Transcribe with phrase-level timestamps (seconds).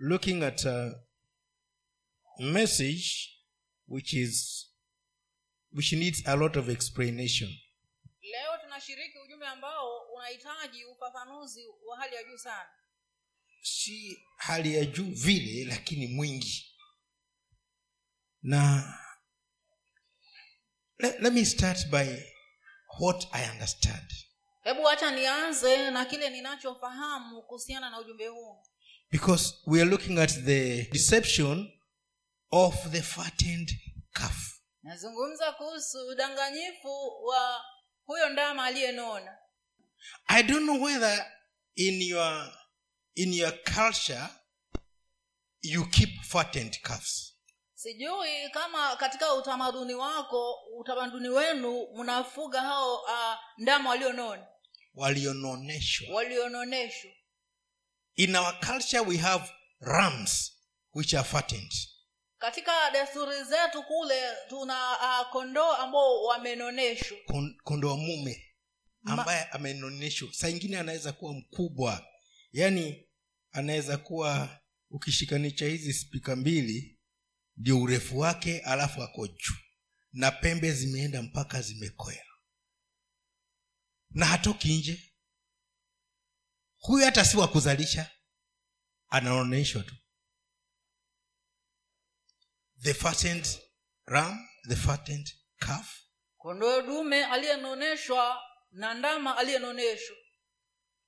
[0.00, 0.94] looking at a
[2.38, 3.28] message
[3.86, 4.66] which is
[5.72, 7.48] which needs a lot of explanation.
[8.22, 12.70] leo tunashiriki ujumbe ambao unahitaji ufafanuzi wa hali ya juu sana
[13.62, 16.76] Si hali ya juu vile, lakini mwingi.
[18.42, 18.94] Na
[20.98, 22.06] let, let me start by
[23.00, 24.12] what I understand.
[24.62, 28.62] hebu hacha nianze na kile ninachofahamu kuhusiana na ujumbe huu
[29.10, 31.72] Because we are looking at the deception
[32.52, 33.70] of the fattened
[34.14, 34.46] calf.
[34.82, 37.64] nazungumza kuhusu udanganyifu wa
[38.06, 39.38] huyo ndama aliyenona
[40.26, 41.26] I don't know whether
[41.74, 42.52] in your
[43.14, 44.28] in your culture
[45.62, 47.34] you keep fattened calves.
[47.74, 54.46] sijui kama katika utamaduni wako utamaduni wenu mnafuga hao uh, ndama walionona
[54.94, 56.14] Waliononeshwa.
[56.14, 57.10] waliononeshwa
[58.20, 60.52] In our culture we have rams
[60.94, 61.72] which are fattened.
[62.38, 68.46] katika desturi zetu kule tuna uh, kondoo ambao wamenoneshwa Kon- Kondoo mume
[69.04, 70.28] ambaye amenoneshwa.
[70.32, 72.06] Saa ingine anaweza kuwa mkubwa,
[72.52, 73.08] yaani
[73.52, 74.60] anaweza kuwa
[74.90, 76.98] ukishikanisha hizi spika mbili
[77.56, 79.54] ndio urefu wake, alafu ako juu
[80.12, 82.24] na pembe zimeenda mpaka zimekoya
[84.10, 85.09] na hatoki nje.
[86.80, 88.10] Huyu hata si wa kuzalisha,
[89.08, 89.94] anaoneshwa tu.
[92.82, 93.46] The fattened
[94.06, 96.00] ram, the fattened calf,
[96.38, 98.42] kondoo dume aliyenoneshwa
[98.72, 100.16] na ndama aliyenoneshwa.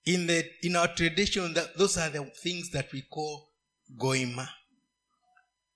[0.04, 3.48] In the in our tradition that those are the things that we call
[3.88, 4.48] goima.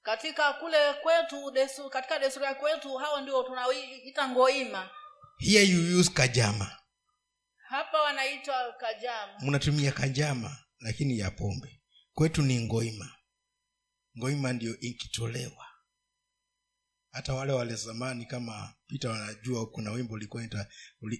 [0.02, 4.90] Katika kule kwetu desu, katika desturi ya kwetu hawa ndio tunaita ngoima
[5.38, 6.76] here you use kajama
[8.06, 9.32] wanaitwa kajama.
[9.40, 11.80] Mnatumia kajama lakini ya pombe.
[12.14, 13.16] Kwetu ni ngoima.
[14.18, 15.66] Ngoima ndio ikitolewa.
[17.12, 20.48] Hata wale wale zamani kama pita wanajua kuna wimbo ulikuwa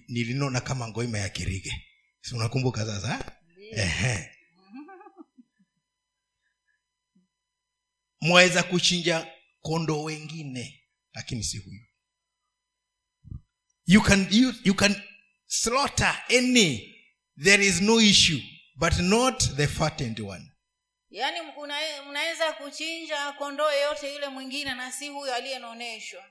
[0.07, 1.87] nilinona kama ngoima ya kirige.
[2.21, 3.37] Si unakumbuka sasa
[3.71, 4.31] Ehe.
[8.21, 9.27] mwaweza kuchinja
[9.61, 11.81] kondo wengine lakini si huyu
[13.85, 14.95] you can, you, you can
[15.47, 16.95] slaughter any
[17.43, 18.39] there is no issue
[18.75, 20.51] but not the fattened one.
[21.09, 21.37] Yaani
[22.09, 26.23] mnaweza kuchinja kondoo yeyote yule mwingine na si huyo aliyenoneshwa.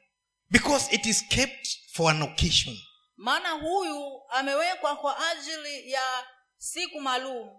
[0.51, 2.77] Because it is kept for an occasion.
[3.17, 6.27] Maana huyu amewekwa kwa ajili ya
[6.59, 7.51] siku maalum.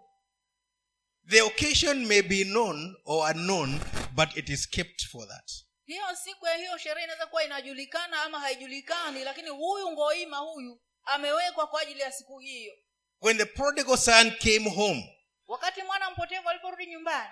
[1.29, 3.79] The occasion may be known or unknown
[4.15, 5.51] but it is kept for that.
[5.85, 11.67] Hiyo siku ya hiyo sherehe inaweza kuwa inajulikana ama haijulikani lakini huyu ngoima huyu amewekwa
[11.67, 12.73] kwa ajili ya siku hiyo.
[13.21, 15.13] When the prodigal son came home
[15.47, 17.29] wakati mwana mpotevu aliporudi nyumbani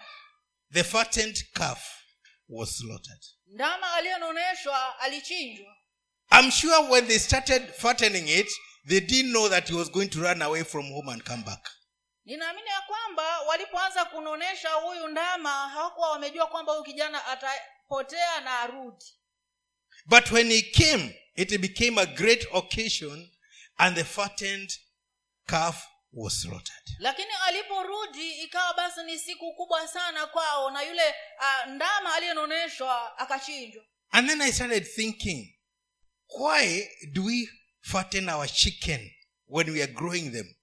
[0.74, 1.80] the fattened calf
[2.50, 3.26] was slaughtered.
[3.48, 5.76] ndama aliyenoneshwa alichinjwa.
[6.40, 8.48] I'm sure when they started fattening it
[8.88, 11.70] they didn't know that he was going to run away from home and come back.
[12.26, 19.06] Ninaamini ya kwamba walipoanza kunonesha huyu ndama hawakuwa wamejua kwamba huyu kijana atapotea na arudi.
[20.06, 23.30] But when he came, it became a great occasion,
[23.78, 24.70] and the fattened
[25.48, 26.96] calf was slaughtered.
[27.00, 31.10] lakini aliporudi ikawa basi ni siku kubwa sana kwao na yule
[31.40, 35.56] uh, ndama aliyenoneshwa akachinjwa And then I started thinking,
[36.40, 37.50] why do we
[37.82, 39.12] fatten our chicken
[39.48, 40.56] when we are growing them?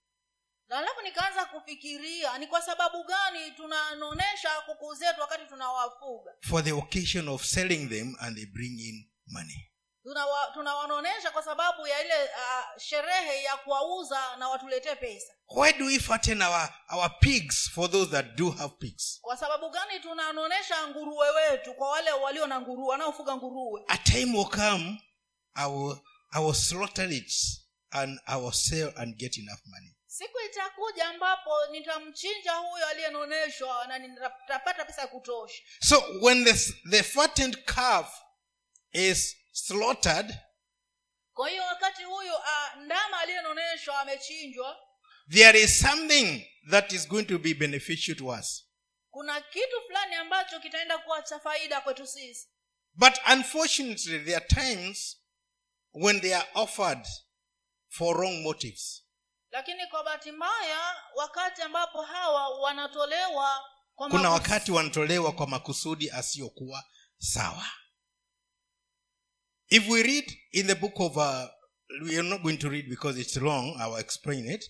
[0.68, 7.28] alafu nikaanza kufikiria ni kwa sababu gani tunanonesha kuku zetu wakati tunawafuga For the occasion
[7.28, 9.71] of selling them, and they bring in money.
[10.02, 15.86] Tunawa, tunawanonesha kwa sababu ya ile uh, sherehe ya kuwauza na watuletee pesa Why do
[15.86, 19.18] we fatten our, our pigs for those that do have pigs?
[19.20, 24.36] kwa sababu gani tunanonesha nguruwe wetu kwa wale walio na nguruwe wanaofuga nguruwe A time
[24.38, 25.02] will come,
[25.54, 25.96] I will,
[26.32, 27.32] I will slaughter it,
[27.90, 29.96] and I will sell and get enough money.
[30.06, 36.54] siku itakuja ambapo nitamchinja huyo aliyenoneshwa na nitapata pesa ya kutosha So when the,
[36.90, 38.20] the fattened calf
[38.92, 40.38] is slaughtered,
[41.34, 44.76] kwa hiyo wakati huyu uh, ndama aliyenoneshwa amechinjwa
[45.30, 48.68] there is something that is going to be beneficial to us.
[49.10, 52.48] kuna kitu fulani ambacho kitaenda kuwa cha faida kwetu sisi
[52.94, 55.16] But unfortunately, there are times
[55.94, 57.06] when they are offered
[57.88, 59.02] for wrong motives.
[59.50, 63.64] lakini kwa bahati mbaya wakati ambapo hawa wanatolewa
[63.94, 66.84] kwa kuna makus- wakati wanatolewa kwa makusudi asiyokuwa
[67.18, 67.66] sawa
[69.72, 71.46] if we read in the book of uh,
[72.02, 74.62] we are not going to read because it's long i will explain it.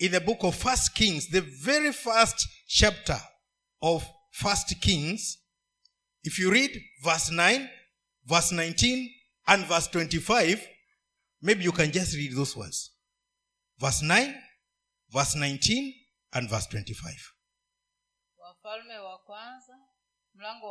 [0.00, 3.16] In the book of first kings the very first chapter
[3.80, 5.38] of first kings
[6.24, 6.70] if you read
[7.04, 7.68] verse 9
[8.26, 9.08] verse 19
[9.46, 10.66] and verse 25
[11.40, 12.90] maybe you can just read those ones.
[13.78, 14.34] Verse 9
[15.12, 15.94] verse 19
[16.34, 17.12] and verse 25
[18.38, 19.78] wafalme wa kwanza
[20.34, 20.70] mlango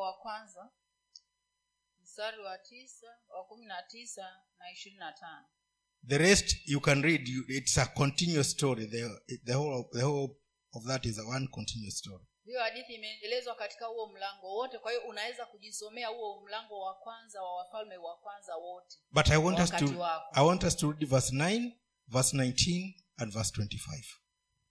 [2.17, 5.45] mstari wa tisa wa kumi na tisa na ishirini na tano.
[6.07, 8.85] The rest you can read you, it's a continuous story.
[8.87, 9.09] The,
[9.45, 10.29] the, whole, the whole
[10.73, 12.25] of that is a one continuous story.
[12.45, 17.41] Hiyo hadithi imeendelezwa katika huo mlango wote kwa hiyo unaweza kujisomea huo mlango wa kwanza
[17.41, 20.31] wa wafalme wa kwanza wote but i want us to wako.
[20.33, 21.71] i want us to read verse 9
[22.07, 24.03] verse 19 and verse 25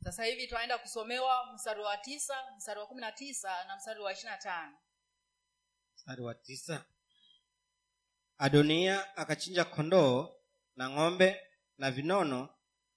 [0.04, 4.12] sasa hivi tunaenda kusomewa mstari wa tisa mstari wa kumi na tisa na mstari wa
[4.12, 4.78] ishiri na tano.
[5.94, 6.84] Mstari wa tisa
[8.38, 10.34] adonia akachinja kondoo
[10.76, 11.40] na ng'ombe
[11.78, 12.48] na vinono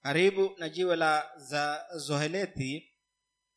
[0.02, 2.94] karibu na jiwe la za zohelethi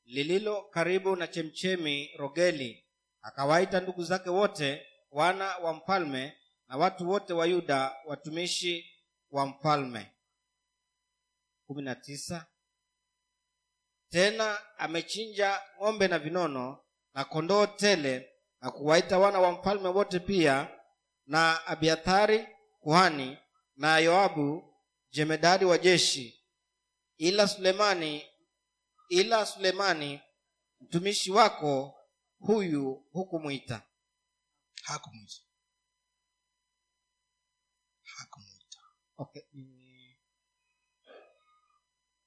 [0.06, 2.80] lililo karibu na chemchemi rogeli.
[3.22, 6.38] Akawaita ndugu zake wote wana wa mfalme
[6.68, 9.02] na watu wote wa yuda watumishi
[9.32, 10.12] wa mfalme.
[14.10, 16.84] Tena amechinja ng'ombe na vinono
[17.14, 18.30] na kondoo tele
[18.62, 20.73] na kuwaita wana wa mfalme wote pia
[21.26, 22.48] na abiathari
[22.80, 23.38] kuhani
[23.76, 24.74] na yoabu
[25.12, 26.44] jemedari wa jeshi
[27.18, 28.26] ila sulemani
[29.10, 30.22] ila sulemani
[30.82, 32.00] mtumishi wako
[32.40, 33.82] huyu hukumwita.
[34.84, 35.42] Hakumwita.
[38.04, 38.78] Hakumwita.
[39.18, 39.42] Okay.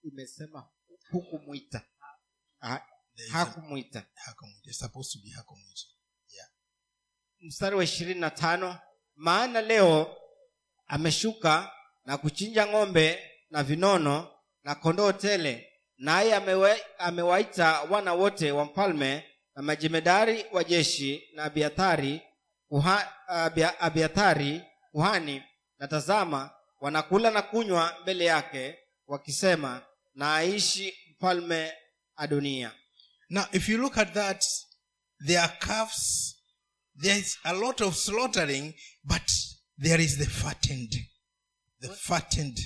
[0.02, 0.68] imesema
[1.10, 1.86] hukumwita.
[3.32, 4.06] Hakumwita.
[4.14, 4.72] Hakumwita.
[4.72, 5.86] Supposed to be hakumwita.
[7.40, 8.78] Mstari wa ishirini na tano
[9.16, 10.16] maana leo
[10.86, 11.72] ameshuka
[12.04, 13.18] na kuchinja ng'ombe
[13.50, 14.28] na vinono
[14.64, 15.72] na kondoo tele.
[15.98, 16.34] Naye
[16.98, 19.24] amewaita wana wote wa mfalme
[19.54, 22.22] na majemedari wa jeshi na abiathari
[22.68, 23.12] kuha,
[24.92, 25.42] kuhani.
[25.78, 29.82] Na tazama wanakula na kunywa mbele yake wakisema
[30.14, 31.72] na aishi mfalme
[32.16, 32.72] adonia
[33.28, 34.44] Now, if you look at that,
[35.26, 36.35] there are calves,
[37.00, 39.30] there is a lot of slaughtering, but
[39.82, 40.94] there is the fattened,
[41.80, 42.58] the fattened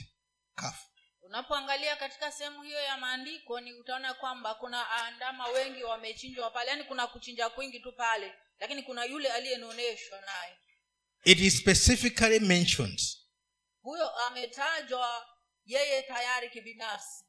[0.56, 0.87] calf.
[1.23, 6.71] unapoangalia katika sehemu hiyo ya maandiko ni utaona kwamba kuna andama ndama wengi wamechinjwa pale
[6.71, 10.56] yaani kuna kuchinja kwingi tu pale lakini kuna yule aliyenoneshwa naye
[11.25, 13.00] It is specifically mentioned.
[13.82, 15.27] huyo ametajwa
[15.65, 17.25] yeye tayari kibinafsi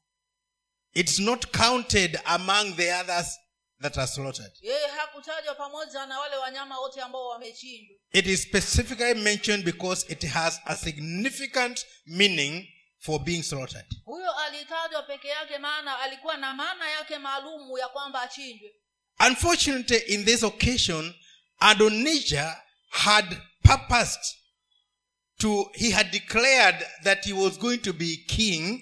[0.94, 3.38] It's not counted among the others
[3.82, 4.52] that are slaughtered.
[4.60, 10.24] yeye hakutajwa pamoja na wale wanyama wote ambao wamechinjwa It is specifically mentioned because it
[10.24, 12.66] has a significant meaning
[12.98, 13.86] for being slaughtered.
[14.04, 18.72] huyo alitajwa peke yake maana alikuwa na maana yake maalumu ya kwamba achinjwe
[19.28, 21.14] Unfortunately, in this occasion,
[21.60, 22.56] Adonijah
[22.90, 24.36] had purposed
[25.38, 28.80] to, he had declared that he was going to be king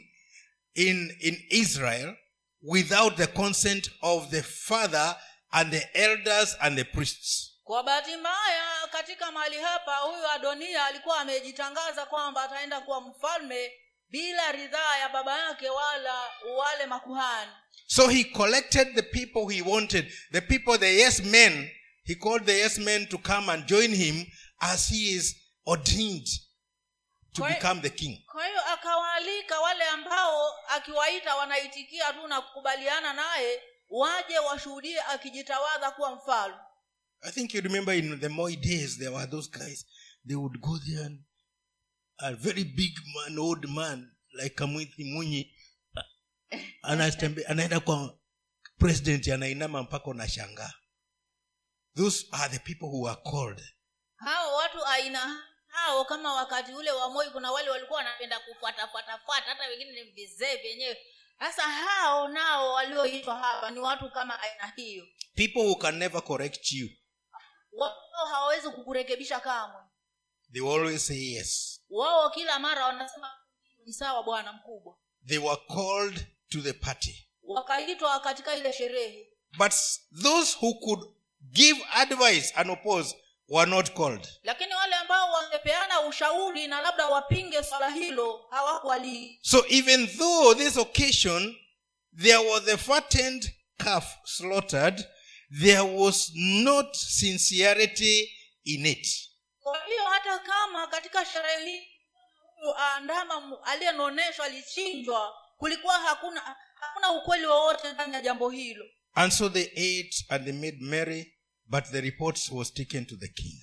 [0.75, 2.17] in, in Israel
[2.62, 5.16] without the consent of the father
[5.52, 7.46] and the elders and the priests.
[7.64, 13.72] kwa bahati mbaya katika mahali hapa huyu adonia alikuwa amejitangaza kwamba ataenda kuwa mfalme
[14.08, 16.14] bila ridhaa ya baba yake wala
[16.56, 17.50] wale makuhani
[17.86, 21.68] So he collected the people he wanted, the people, the yes men.
[22.04, 24.26] He called the yes men to come and join him
[24.60, 25.34] as he is
[25.67, 26.29] ordained
[27.32, 28.25] to Kwa- become the king.
[28.27, 36.15] kwa hiyo akawaalika wale ambao akiwaita wanaitikia tu na kukubaliana naye waje washuhudie akijitawadha kuwa
[36.17, 36.56] mfalme
[37.22, 39.87] I think you remember in the Moi days, there were those guys,
[40.27, 41.20] they would go there and
[42.19, 45.55] a very big man, old man, like Kamwithi Munyi,
[47.49, 48.19] anaenda kwa
[48.79, 50.72] president anainama mpaka unashangaa.
[51.96, 53.63] Those are the people who are called.
[54.17, 55.43] hao watu aina
[55.81, 60.56] hao kama wakati ule wa moi kuna wale walikuwa wanapenda kufuatafuatafuata hata wengine ni vizee
[60.56, 60.99] vyenyewe
[61.39, 66.72] sasa hao nao walioitwa hapa ni watu kama aina hiyo People who can never correct
[66.72, 66.89] you.
[67.72, 69.81] wao hawawezi kukurekebisha kamwe
[70.53, 71.81] They always say yes.
[71.91, 73.31] wao kila mara wanasema
[73.87, 74.96] ni sawa bwana mkubwa
[75.27, 77.29] They were called to the party.
[77.43, 79.27] wakaitwa katika ile sherehe
[79.58, 79.72] But
[80.22, 81.05] those who could
[81.43, 83.17] give advice and oppose
[83.49, 84.29] were not called.
[84.43, 90.76] lakini wale ambao wangepeana ushauri na labda wapinge swala hilo hawakualii So even though this
[90.76, 91.56] occasion
[92.22, 95.04] there was a fattened calf slaughtered,
[95.60, 98.30] there was not sincerity
[98.64, 99.06] in it.
[99.60, 101.86] kwa hiyo hata kama katika sherehe hii
[103.04, 109.64] ndama aliyenoneshwa alichinjwa kulikuwa hakuna hakuna ukweli wowote ndani ya jambo hilo And so they
[109.64, 111.34] ate and they made merry,
[111.66, 113.60] but the report was taken to the king.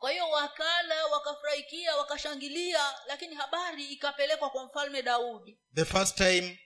[0.00, 6.58] Kwa hiyo wakala wakafurahikia wakashangilia lakini habari ikapelekwa kwa mfalme daudi The first time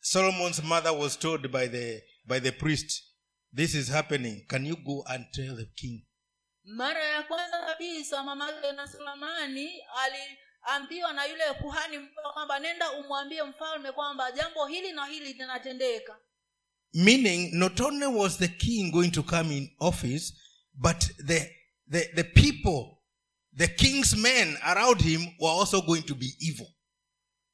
[0.00, 3.02] Solomon's mother was told by the by the priest,
[3.56, 4.46] This is happening.
[4.46, 6.06] Can you go and tell the king?
[6.64, 13.92] mara ya kwanza kabisa mamake na sulamani aliambiwa na yule kuhani kwamba nenda umwambie mfalme
[13.92, 16.18] kwamba jambo hili na hili linatendeka
[16.94, 20.32] Meaning, not only was the king going to come in office,
[20.74, 21.59] but the
[21.90, 22.98] the, the people,
[23.56, 26.66] the king's men around him were also going to be evil.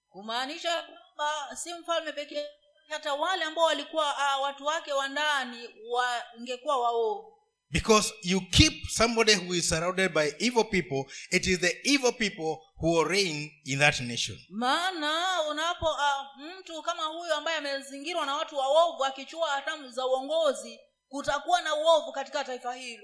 [0.08, 0.82] kumaanisha
[1.16, 2.44] kwamba si mfalme pekee
[2.88, 7.32] hata wale ambao walikuwa uh, watu wake wa ndani wangekuwa waovu
[7.70, 12.58] Because you keep somebody who is surrounded by evil people, it is the evil people
[12.76, 14.38] who will reign in that nation.
[14.50, 20.80] maana unapo uh, mtu kama huyo ambaye amezingirwa na watu waovu akichua hatamu za uongozi
[21.08, 23.02] kutakuwa na uovu katika taifa hilo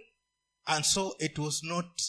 [0.66, 2.00] And so it was not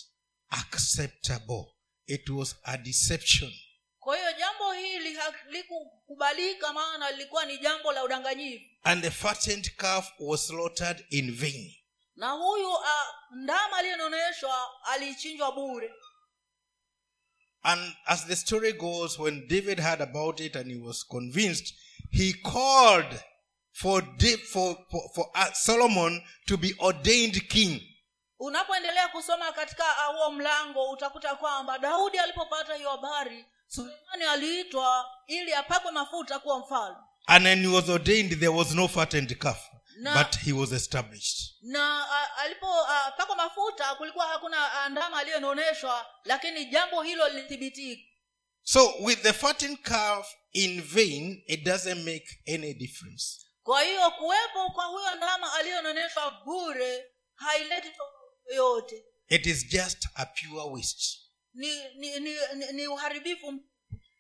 [0.52, 1.66] acceptable.
[2.08, 3.52] It was a deception.
[4.00, 10.12] kwa hiyo jambo hili halikukubalika maana lilikuwa ni jambo la udanganyifu And the fattened calf
[10.20, 11.76] was slaughtered in vain.
[12.16, 12.70] na huyu
[13.32, 15.92] ndama aliyenoneshwa alichinjwa bure
[17.66, 21.74] And as the story goes, when David heard about it and he was convinced,
[22.12, 23.24] he called
[23.72, 27.80] for, Da- for, for, for uh, Solomon to be ordained king.
[28.48, 35.54] Unapoendelea kusoma katika uh, huo mlango utakuta kwamba daudi alipopata hiyo habari sulemani aliitwa ili
[35.54, 39.58] apakwe mafuta kuwa mfalme And when he was ordained, there was no fattened calf,
[39.98, 41.54] na, but he was established.
[41.62, 42.06] na
[42.38, 48.02] alipopakwa mafuta kulikuwa hakuna ndama aliyenoneshwa lakini jambo hilo lilithibitika
[48.66, 53.26] So, with the fattened calf in vain, it doesn't make any difference.
[53.64, 60.26] kwa hiyo kuwepo kwa huyo ndama aliyononeshwa bure haileti tofauti yoyote It is just a
[60.26, 61.20] pure waste.
[61.54, 62.36] ni ni, ni,
[62.74, 63.54] ni, uharibifu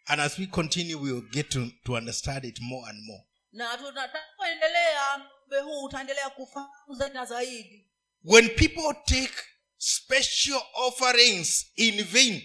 [0.05, 3.23] And as we continue, we will get to, to understand it more and more.
[3.51, 7.89] na tutakapoendelea mbe huu utaendelea kufahamu zaidi na zaidi
[8.23, 9.33] When people take
[9.77, 12.41] special offerings in vain,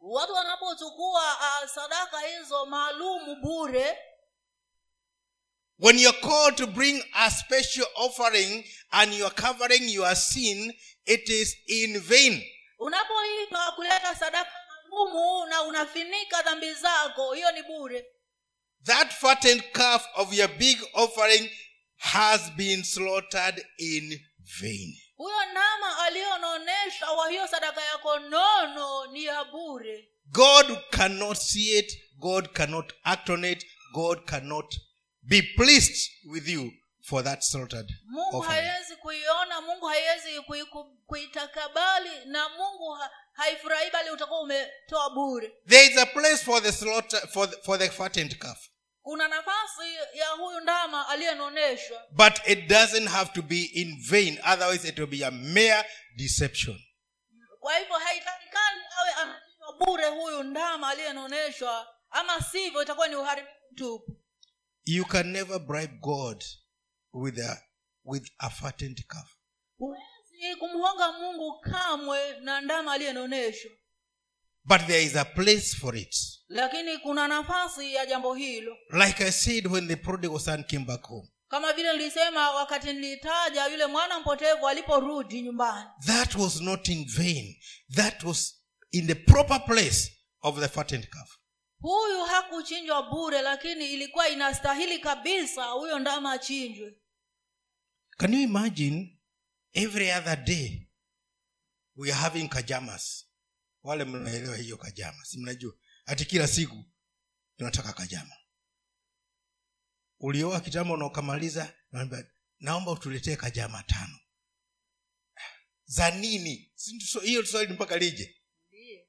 [0.00, 3.98] watu wanapochukua uh, sadaka hizo maalumu bure
[5.78, 10.72] when you're called to bring a special offering and you're covering your sin,
[11.06, 12.42] it is in vain.
[12.78, 14.50] unapoitwa kuleta sadaka
[14.88, 18.04] ngumu na unafinika dhambi zako hiyo ni bure
[18.84, 21.50] That fattened calf of your big offering
[21.96, 24.20] has been slaughtered in
[24.60, 24.94] vain.
[25.16, 31.98] huyo nama aliyonaonesha wa hiyo sadaka yako nono ni ya bure God cannot see it.
[32.18, 33.66] God cannot act on it.
[33.94, 34.74] God cannot
[35.28, 38.64] be pleased with you for that slaughtered mungu offering.
[38.68, 40.40] haiwezi kuiona mungu haiwezi
[41.06, 46.72] kuitakabali na mungu ha, haifurahi bali utakuwa umetoa bure There is a place for the
[46.72, 48.58] slaughter for the, for the fattened calf,
[49.02, 54.38] kuna nafasi ya huyu ndama aliyenoneshwa but it doesn't have to be in vain.
[54.52, 55.84] Otherwise, it will be a mere
[56.16, 56.80] deception.
[57.60, 64.17] kwa hivyo haitakikani awe anachinjwa bure huyu ndama aliyenoneshwa ama sivyo itakuwa ni uharibifu tupu
[64.90, 66.42] You can never bribe God
[67.12, 67.58] with a
[68.04, 69.28] with a fattened calf.
[69.78, 73.70] huwezi kumhonga mungu kamwe na ndama aliyenoneshwa
[74.64, 76.16] But there is a place for it.
[76.48, 78.76] lakini kuna nafasi ya jambo hilo
[79.06, 83.66] Like I said, when the prodigal son came back home, kama vile nilisema wakati nilitaja
[83.66, 87.56] yule mwana mpotevu aliporudi nyumbani that was not in vain.
[87.94, 88.54] That was
[88.90, 91.37] in the proper place of the fattened calf.
[91.80, 97.00] Huyu hakuchinjwa bure lakini ilikuwa inastahili kabisa huyo ndama achinjwe
[98.16, 99.20] Can you imagine
[99.72, 100.88] every other day
[101.96, 103.24] we are having kajamas?
[103.82, 105.74] Wale mnaelewa hiyo kajama, si mnajua?
[106.06, 106.84] hati kila siku
[107.56, 108.36] tunataka kajama.
[110.20, 112.24] Ulioa kitambo na ukamaliza, naambia
[112.60, 114.18] naomba utuletee kajama tano.
[115.84, 116.72] Za nini?
[117.06, 118.40] So- Hiyo swali mpaka lije.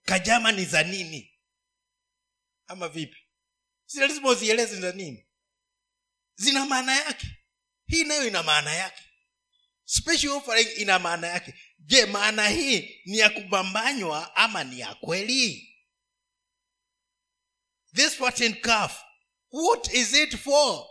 [0.03, 1.38] Kajama ni za nini?
[2.69, 3.17] Ama vipi?
[3.85, 5.27] Si lazima uzieleze za nini?
[6.35, 7.27] Zina maana yake.
[7.87, 9.03] Hii nayo ina maana yake
[9.85, 15.75] special offering ina maana yake je maana hii ni ya kubambanywa ama ni ya kweli
[17.95, 19.01] this fattened calf
[19.51, 20.85] what is it for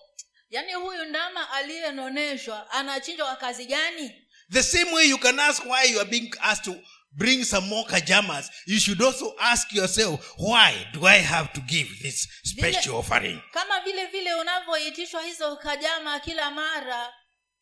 [0.50, 4.12] yaani huyu ndama aliyenoneshwa anachinjwa kwa kazi gani
[4.52, 6.80] the same way you can ask why you are being asked to
[7.18, 8.50] bring some more kajamas.
[8.66, 13.40] You should also ask yourself why do i have to give this special Vile- offering?
[13.52, 17.12] kama vile vile unavyoitishwa hizo kajama kila mara.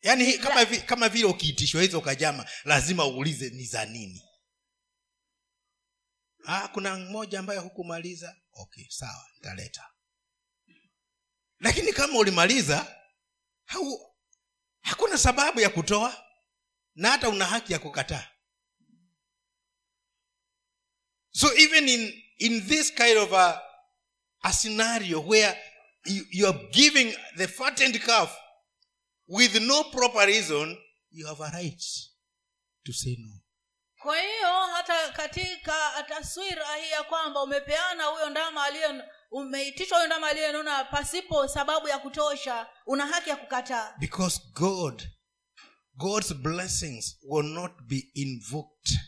[0.01, 4.23] Yaani kama, vi, kama vile ukiitishwa hizo kajama lazima uulize ni za nini.
[6.45, 8.35] Ah, kuna mmoja ambaye hukumaliza?
[8.51, 9.83] Okay sawa nitaleta.
[11.59, 12.97] Lakini kama ulimaliza
[13.65, 14.15] hau,
[14.81, 16.23] hakuna sababu ya kutoa
[16.95, 18.27] na hata una haki ya kukataa
[21.37, 23.61] so even in, in this kind of a,
[24.43, 25.55] a scenario where
[26.05, 28.35] you, you are giving the fattened calf
[29.27, 30.75] with no proper reason
[31.11, 31.83] you have a right
[32.85, 33.33] to say no.
[34.01, 40.27] Kwa hiyo hata katika taswira hii ya kwamba umepeana huyo ndama aliye umeitishwa huyo ndama
[40.27, 43.93] aliyenona pasipo sababu ya kutosha una haki ya kukataa.
[43.99, 45.03] Because god
[45.93, 48.99] god's blessings will not be invoked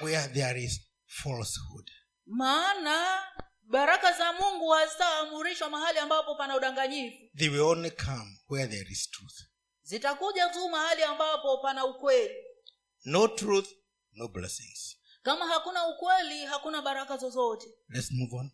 [0.00, 0.80] where there is
[1.12, 1.90] falsehood.
[2.26, 3.22] Maana
[3.62, 7.36] baraka za mungu hazitaamurishwa mahali ambapo pana udanganyifu.
[7.36, 9.34] They will only come where there is truth.
[9.82, 12.34] Zitakuja tu mahali ambapo pana ukweli.
[13.04, 13.68] No truth
[14.12, 14.96] no blessings.
[15.22, 17.66] Kama hakuna ukweli hakuna baraka zozote.
[17.88, 18.50] Let's move on.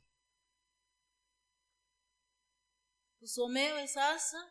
[3.21, 4.45] Tusomewe sasa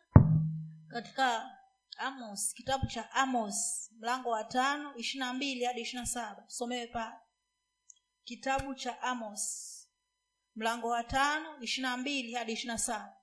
[0.88, 1.50] katika
[1.96, 6.42] amos kitabu cha amos mlango wa tano ishiri na mbili hadi ishiri na saba.
[6.42, 7.16] Tusomewe pale
[8.28, 9.42] kitabu cha amos.
[10.56, 13.16] Mlango wa tano ishirina mbili hadi ishirina saba.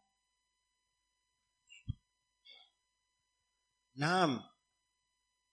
[3.96, 4.44] Naam.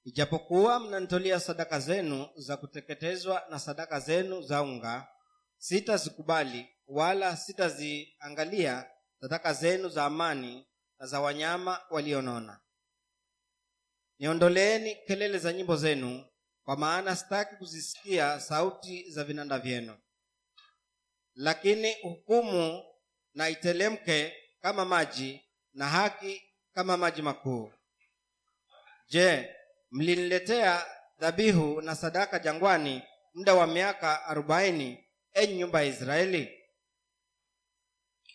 [0.04, 5.08] Ijapokuwa mnanitolea sadaka zenu za kuteketezwa na sadaka zenu za unga
[5.56, 8.90] sitazikubali wala sitaziangalia
[9.20, 10.66] sadaka zenu za amani
[10.98, 12.60] na za wanyama walionona.
[14.18, 16.24] Niondoleeni kelele za nyimbo zenu
[16.64, 19.98] kwa maana sitaki kuzisikia sauti za vinanda vyenu.
[21.34, 22.84] Lakini hukumu
[23.34, 25.40] na itelemke kama maji
[25.74, 26.42] na haki
[26.74, 27.72] kama maji makuu.
[29.08, 29.54] Je
[29.90, 30.86] mliniletea
[31.18, 33.02] dhabihu na sadaka jangwani
[33.34, 36.58] muda wa miaka arobaini enyi nyumba ya israeli?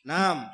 [0.04, 0.50] Naam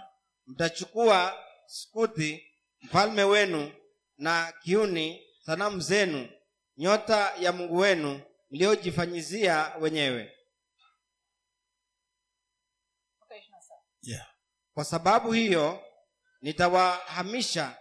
[0.47, 2.47] mtachukua skuthi
[2.81, 3.71] mfalme wenu
[4.17, 6.29] na kiuni sanamu zenu
[6.77, 10.31] nyota ya mungu wenu mliojifanyizia wenyewe.
[14.01, 14.27] Yeah.
[14.73, 15.83] Kwa sababu hiyo
[16.41, 17.77] nitawahamisha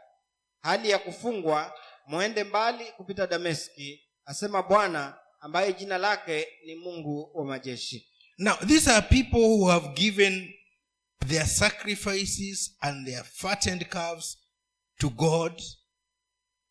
[0.63, 7.45] hali ya kufungwa mwende mbali kupita dameski asema bwana ambaye jina lake ni mungu wa
[7.45, 8.09] majeshi.
[8.39, 10.55] Now, these are people who have given
[11.29, 14.39] their sacrifices and their fattened calves
[14.99, 15.63] to God,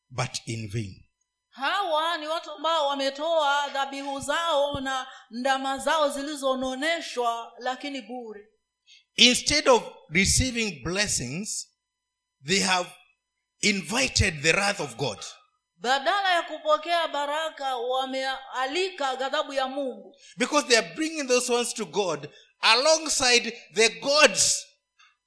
[0.10, 1.04] but in vain.
[1.52, 8.48] Hawa ni watu ambao wametoa dhabihu zao na ndama zao zilizononeshwa lakini bure
[9.16, 11.68] Instead of receiving blessings,
[12.48, 12.90] they have
[13.62, 15.18] invited the wrath of God.
[15.78, 21.86] badala ya kupokea baraka wamealika ghadhabu ya mungu Because they are bringing those ones to
[21.86, 22.30] God
[22.62, 24.66] alongside the gods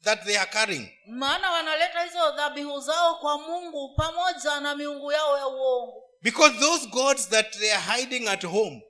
[0.03, 0.89] that they are carrying.
[1.07, 6.87] maana wanaleta hizo dhabihu zao kwa mungu pamoja na miungu yao ya uongo Because those
[6.91, 8.81] gods that they are hiding at home,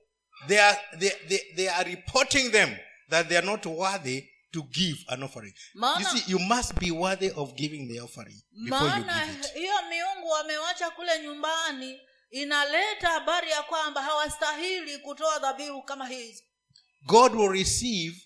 [0.48, 2.70] they are, they, they, they are reporting them
[3.10, 5.52] that they are not worthy to give an offering.
[5.98, 9.54] You see, you must be worthy of giving the offering before you give it.
[9.54, 16.44] hiyo miungu wamewacha kule nyumbani inaleta habari ya kwamba hawastahili kutoa dhabihu kama hizi
[17.06, 18.16] God will receive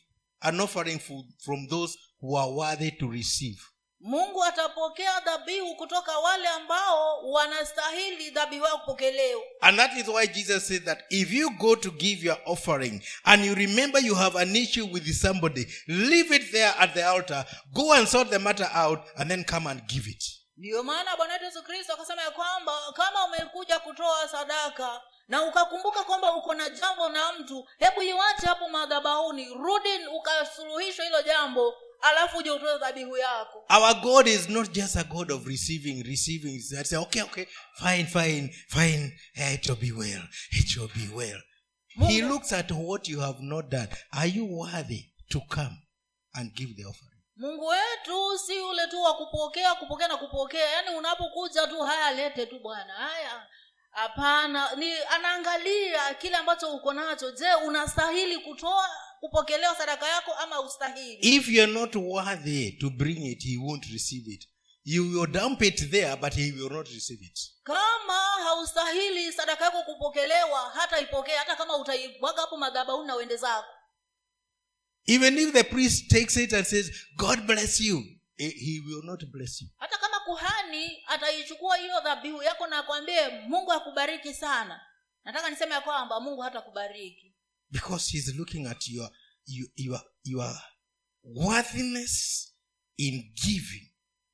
[0.41, 1.01] an offering
[1.45, 3.61] from those who are worthy to receive.
[4.01, 10.69] Mungu atapokea dhabihu kutoka wale ambao wanastahili dhabihu yao kupokelewa And that is why Jesus
[10.69, 14.57] said that if you go to give your offering and you remember you have an
[14.57, 19.01] issue with somebody, leave it there at the altar, go and sort the matter out,
[19.17, 20.25] and then come and give it.
[20.57, 26.05] ndiyo maana bwana wetu yesu kristo akasema ya kwamba kama umekuja kutoa sadaka na ukakumbuka
[26.05, 32.39] kwamba uko na jambo na mtu hebu iwache hapo madhabahuni rudi ukasuluhisha hilo jambo alafu
[32.39, 36.61] uje utoe dhabihu yako Our God is not just a God of receiving, receiving.
[36.61, 37.47] Say, okay, okay,
[37.79, 39.13] fine, fine, fine.
[39.35, 40.23] Eh, it will be well.
[40.51, 41.41] It will be well.
[42.09, 43.89] He looks at what you have not done.
[44.13, 45.77] Are you worthy to come
[46.35, 47.09] and give the offering?
[47.41, 52.47] mungu wetu si ule tu wa kupokea kupokea na kupokea yaani unapokuja tu haya lete
[52.47, 53.47] tu bwana haya
[53.91, 58.89] hapana ni anaangalia kile ambacho uko nacho je unastahili kutoa
[59.21, 64.33] kupokelewa sadaka yako ama ustahili If you're not worthy to bring it, He won't receive
[64.35, 64.49] it.
[64.85, 67.39] You will dump it there, but He will not receive it.
[67.63, 73.69] kama haustahili sadaka yako kupokelewa hata ipokee hata kama utaibwaga hapo madhabahuni na uende zako
[75.07, 78.03] Even if the priest takes it and says, God bless you,
[78.37, 79.69] He will not bless you.
[79.77, 84.81] hata kama kuhani ataichukua hiyo dhabihu yako na akwambie mungu akubariki sana
[85.25, 87.35] nataka niseme ya kwamba mungu hatakubariki
[87.71, 89.11] because he's looking at your
[89.47, 90.55] your your, your
[91.25, 92.53] worthiness
[92.99, 93.89] in giving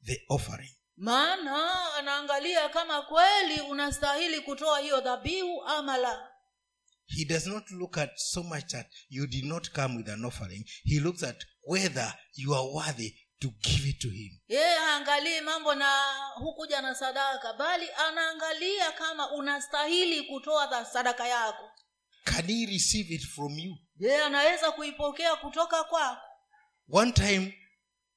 [0.06, 0.70] the offering.
[0.96, 6.30] Maana anaangalia kama kweli unastahili kutoa hiyo dhabihu ama la.
[7.06, 10.64] He does not look at so much that you did not come with an offering.
[10.84, 14.40] He looks at whether you are worthy to give it to him.
[14.48, 15.90] Yeye haangalii mambo na
[16.34, 21.70] hukuja na sadaka bali anaangalia kama unastahili kutoa sadaka yako
[22.24, 23.76] can he receive it from you.
[23.98, 26.20] Yeye anaweza kuipokea kutoka kwako.
[26.88, 27.54] One time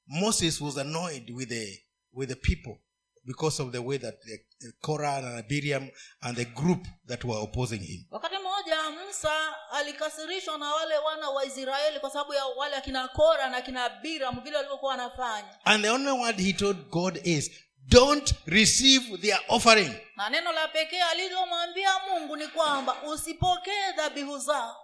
[0.06, 2.78] moses was annoyed with the with the people
[3.24, 5.90] because of the way that the, the korah and abiriam
[6.20, 8.04] and the group that were opposing him.
[8.10, 9.30] Wakati mmoja musa
[9.72, 14.40] alikasirishwa na wale wana wa israeli kwa sababu ya wale akina kora na akina biram
[14.44, 15.64] vile walivyokuwa wanafanya.
[15.64, 17.50] And the only word he told god is
[17.88, 19.94] don't receive their offering.
[20.16, 24.76] Na neno la pekee alilomwambia mungu ni kwamba usipokee dhabihu zao.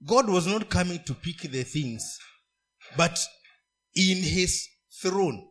[0.00, 2.20] God was not coming to pick the things
[2.96, 3.18] but
[3.94, 5.48] in his throne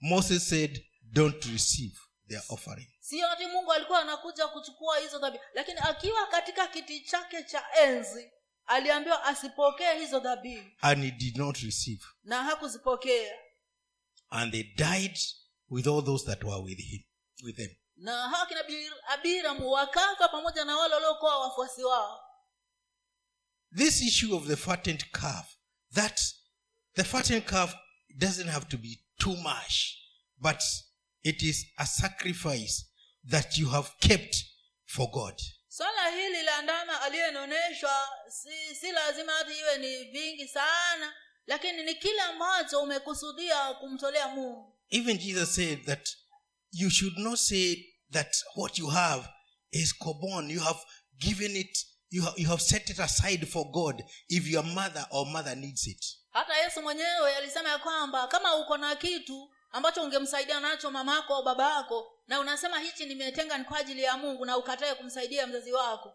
[0.00, 1.94] moses said don't receive
[2.28, 2.86] their offering.
[3.00, 8.30] Sio ati mungu alikuwa anakuja kuchukua hizo dhabihu lakini akiwa katika kiti chake cha enzi
[8.66, 10.64] aliambiwa asipokee hizo dhabihu.
[10.80, 12.04] And he did not receive.
[12.24, 13.32] Na hakuzipokea.
[14.30, 15.18] And they died
[15.72, 17.00] with all those that were with him
[17.42, 17.70] with them.
[17.96, 22.20] Na hawa kina Bir- abiramu wakafa pamoja na wale waliokuwa wafuasi wao.
[23.76, 25.56] This issue of the fattened calf
[25.94, 26.20] that
[26.94, 27.74] the fattened calf
[28.18, 29.98] doesn't have to be too much
[30.38, 30.62] but
[31.22, 32.84] it is a sacrifice
[33.30, 34.36] that you have kept
[34.86, 35.40] for god.
[35.68, 41.14] Swala hili la ndama aliyenoneshwa si, si lazima hati iwe ni vingi sana
[41.46, 46.08] lakini ni kile ambacho umekusudia kumtolea mungu even jesus said that
[46.72, 47.76] you should not say
[48.12, 49.28] that what you have
[49.70, 50.78] is cobon you have
[51.18, 51.78] given it
[52.10, 55.86] you have, you have set it aside for god if your mother or mother needs
[55.86, 56.04] it.
[56.30, 61.42] Hata yesu mwenyewe alisema ya kwamba kama uko na kitu ambacho ungemsaidia nacho mamako au
[61.44, 65.72] baba yako na unasema hichi nimetenga ni kwa ajili ya mungu na ukatae kumsaidia mzazi
[65.72, 66.14] wako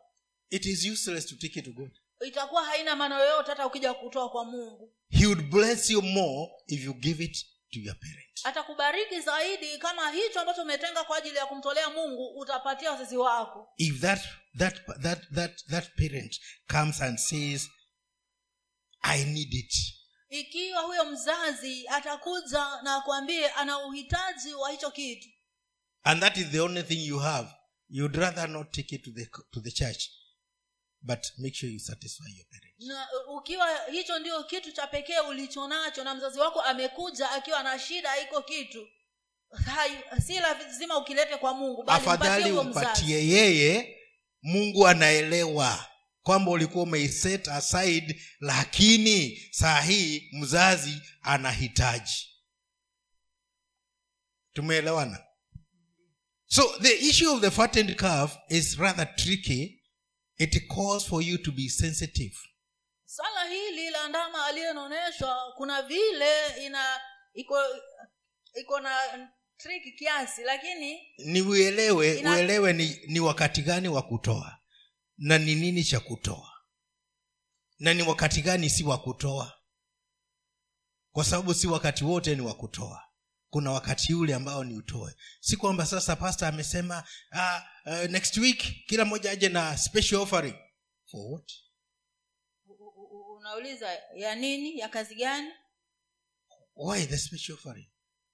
[0.50, 1.92] it is useless to take it to god.
[2.28, 4.94] itakuwa haina maana yoyote hata ukija kutoa kwa mungu.
[5.10, 10.12] He would bless you more if you give it to your parent atakubariki zaidi kama
[10.12, 13.70] hicho ambacho umetenga kwa ajili ya kumtolea mungu utapatia wazazi wako.
[13.78, 14.22] If that
[14.58, 16.40] that that that that parent
[16.72, 17.70] comes and says
[19.02, 19.74] i need it
[20.30, 25.28] ikiwa huyo mzazi atakuja na akuambie ana uhitaji wa hicho kitu.
[26.04, 27.50] and that is the only thing you have
[27.90, 30.10] you'd rather not take it to the to the church
[31.02, 35.68] but make sure you satisfy your parents na ukiwa hicho ndio kitu cha pekee ulicho
[35.68, 38.88] nacho na mzazi wako amekuja akiwa na shida iko kitu.
[39.66, 39.92] Hai,
[40.26, 43.98] si lazima ukilete kwa mungu afadhali umpatie yeye
[44.42, 45.86] mungu anaelewa
[46.24, 52.30] kwamba ulikuwa umeiset aside lakini saa hii mzazi anahitaji.
[54.54, 55.24] Tumeelewana?
[56.46, 59.74] So the issue of the fattened calf is rather tricky.
[60.38, 62.36] It calls for you to be sensitive
[63.10, 67.00] swala hili la ndama aliyenoneshwa kuna vile ina
[67.34, 67.56] iko
[68.54, 74.58] iko na triki kiasi lakini ni uelewe Ina- uelewe ni, ni wakati gani wa kutoa
[75.18, 76.52] na ni nini cha kutoa.
[77.80, 79.54] Na ni wakati gani si wa kutoa?
[81.12, 83.04] Kwa sababu si wakati wote ni wa kutoa.
[83.50, 85.16] Kuna wakati ule ambao ni utoe.
[85.40, 87.62] Si kwamba sasa pasta amesema uh,
[87.94, 90.56] uh, next week kila mmoja aje na special offering.
[91.12, 91.52] For what
[93.48, 94.80] unauliza ya nini?
[94.80, 95.52] Ya kazi gani?
[96.76, 97.88] Why the special offering?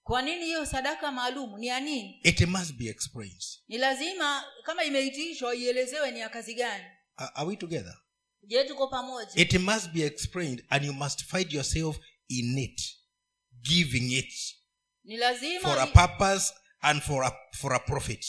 [0.03, 1.59] Kwa nini hiyo sadaka maalum?
[1.59, 2.19] Ni ya nini?
[2.23, 3.43] It must be explained.
[3.67, 6.83] Ni lazima kama imeitishwa ielezewe ni ya kazi gani.
[7.17, 7.97] Are, we together?
[8.43, 9.31] Je tuko pamoja?
[9.35, 11.97] It must be explained and you must find yourself
[12.27, 12.81] in it
[13.61, 14.33] giving it
[15.03, 18.25] ni lazima for a purpose and for a, for a profit.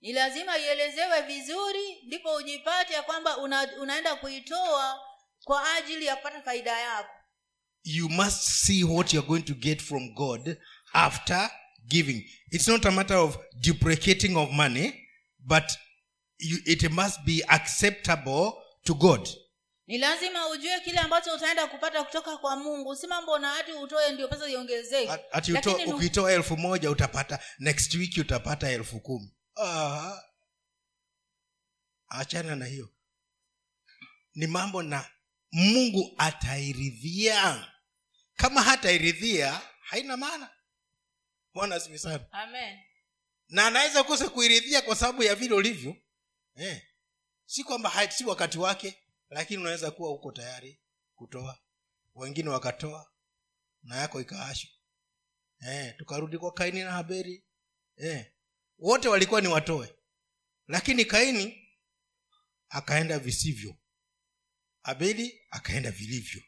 [0.00, 5.07] ni lazima ielezewe vizuri ndipo ujipate ya kwamba una, unaenda kuitoa
[5.48, 7.10] kwa ajili ya kupata faida yako.
[7.84, 10.56] You must see what you're going to get from god
[10.92, 11.50] after
[11.86, 12.30] giving.
[12.50, 15.08] It's not a matter of duplicating of money
[15.38, 15.64] but
[16.38, 18.52] you, it must be acceptable
[18.84, 19.28] to god.
[19.86, 22.96] Ni lazima ujue kile ambacho utaenda kupata kutoka kwa mungu.
[22.96, 25.12] Si mambo na hati utoe ndio pesa iongezeke
[25.86, 29.34] ukitoa elfu moja utapata next week utapata elfu kumi.
[29.62, 30.18] Ah.
[32.08, 32.88] achana na hiyo.
[34.34, 35.10] Ni mambo na
[35.52, 37.72] mungu atairidhia.
[38.34, 40.50] Kama hatairidhia haina maana.
[41.54, 42.26] Bwana asifi sana.
[42.32, 42.78] Amen.
[43.48, 45.96] Na anaweza kosa kuiridhia kwa sababu ya vile ulivyo.
[46.56, 46.82] Eh.
[47.46, 48.98] si kwamba si wakati wake
[49.30, 50.80] lakini unaweza kuwa uko tayari
[51.14, 51.58] kutoa.
[52.14, 53.12] Wengine wakatoa
[53.82, 54.70] na yako ikaashwa.
[55.68, 57.44] Eh, tukarudi kwa kaini na haberi.
[57.96, 58.32] Eh.
[58.78, 59.94] wote walikuwa ni watoe.
[60.66, 61.68] Lakini kaini
[62.68, 63.76] akaenda visivyo
[64.82, 66.42] abeli akaenda vilivyo.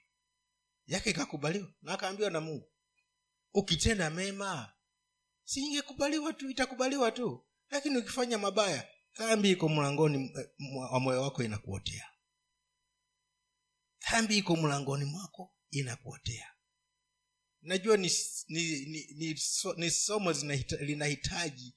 [0.87, 2.73] Yake ikakubaliwa na akaambiwa na mungu
[3.55, 4.73] ukitenda mema
[5.45, 7.47] si ingekubaliwa tu itakubaliwa tu.
[7.71, 8.89] Lakini ukifanya mabaya
[9.19, 10.49] dhambi iko mlangoni eh,
[10.93, 12.05] wa moyo wako inakuotea.
[14.11, 16.47] Dhambi iko mlangoni mwako inakuotea.
[17.63, 18.11] Najua ni,
[18.49, 20.33] ni, ni, ni, so, ni somo
[20.81, 21.75] linahitaji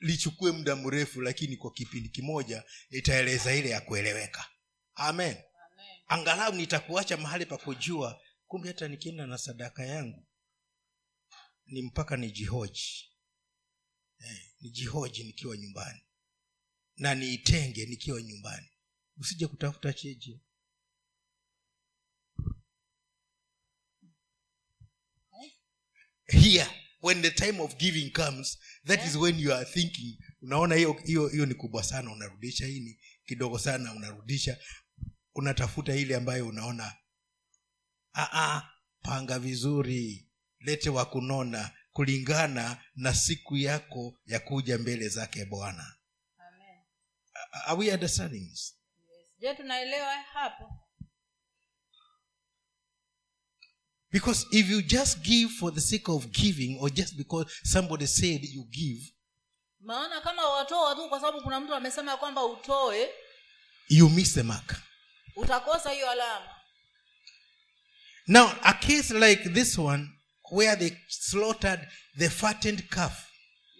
[0.00, 4.50] lichukue muda mrefu lakini kwa kipindi kimoja nitaeleza ile ya kueleweka.
[4.94, 5.36] Amen
[6.12, 10.26] angalau nitakuacha mahali pa kujua kumbe hata nikienda na sadaka yangu
[11.66, 13.10] ni mpaka nijihoji.
[14.18, 16.00] Eh, nijihoji nikiwa nyumbani.
[16.96, 18.68] Na niitenge nikiwa nyumbani.
[19.16, 20.40] Usije kutafuta cheje
[26.28, 26.66] here
[27.00, 31.28] when the time of giving comes that is when you are thinking unaona hiyo hiyo
[31.28, 34.58] hiyo ni kubwa sana unarudisha hii ni kidogo sana unarudisha
[35.34, 36.96] unatafuta ile ambayo unaona.
[38.14, 38.62] Aa,
[39.02, 40.28] panga vizuri
[40.60, 45.94] lete wa kunona kulingana na siku yako ya kuja mbele zake bwana.
[47.66, 48.76] Are we understanding this?
[49.08, 49.26] yes.
[49.38, 50.78] je tunaelewa hapo?
[54.12, 58.44] Because if you just give for the sake of giving or just because somebody said
[58.44, 59.12] you give
[59.80, 63.10] maana kama watoa tu kwa sababu kuna mtu amesema kwamba utoe
[63.88, 64.76] you miss the mark
[65.36, 66.48] utakosa hiyo alama.
[68.26, 70.08] Now a case like this one
[70.50, 71.80] where they slaughtered
[72.18, 73.12] the fattened calf.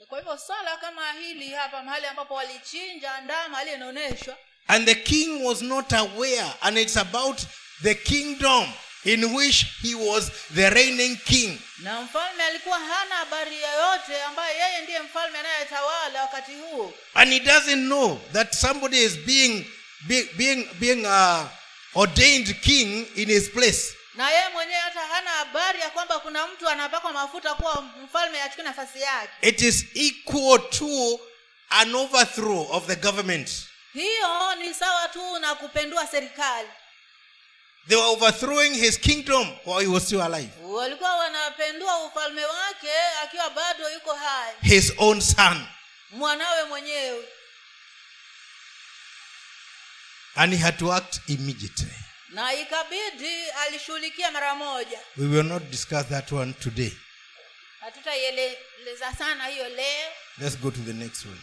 [0.09, 4.37] Kwa hivyo sala kama hili hapa mahali ambapo walichinja ndama aliyenaonyeshwa
[4.69, 7.41] and the king was not aware and it's about
[7.83, 8.73] the kingdom
[9.05, 11.59] in which he was the reigning king.
[11.79, 16.95] Na mfalme alikuwa hana habari yoyote ambaye yeye ndiye mfalme anayetawala wakati huo.
[17.15, 19.65] And he doesn't know that somebody is being
[20.09, 21.47] be, being being uh,
[21.95, 23.95] ordained king in his place.
[24.15, 28.65] Na yeye mwenyewe hata hana habari ya kwamba kuna mtu anapakwa mafuta kuwa mfalme achukue
[28.65, 29.49] nafasi yake.
[29.49, 31.21] It is equal to
[31.71, 33.51] an overthrow of the government.
[33.93, 36.69] Hiyo ni sawa tu na kupendua serikali.
[37.88, 40.51] They were overthrowing his kingdom while he was still alive.
[40.62, 42.91] Walikuwa wanapendua ufalme wake
[43.23, 44.55] akiwa bado yuko hai.
[44.62, 45.67] His own son.
[46.11, 47.25] Mwanawe mwenyewe
[50.37, 51.92] and he had to act immediately.
[52.29, 54.99] Na ikabidi alishughulikia mara moja.
[55.16, 56.92] We will not discuss that one today.
[57.81, 60.11] Hatutaieleza sana hiyo leo.
[60.38, 61.40] Let's go to the next one.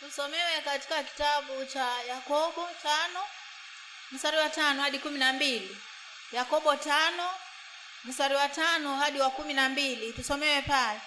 [0.00, 3.20] Tusomewe katika kitabu cha yakobo tano
[4.12, 5.76] mstari wa tano hadi kumi na mbili.
[6.32, 7.30] Yakobo tano
[8.04, 10.12] mstari wa tano hadi wa kumi na mbili.
[10.12, 11.00] Tusomewe pale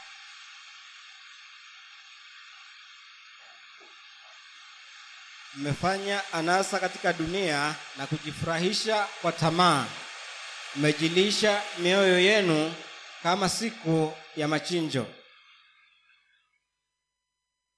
[5.56, 9.88] mmefanya anasa katika dunia na kujifurahisha kwa tamaa.
[10.76, 12.74] Mmejilisha mioyo yenu
[13.24, 15.08] kama siku ya machinjo.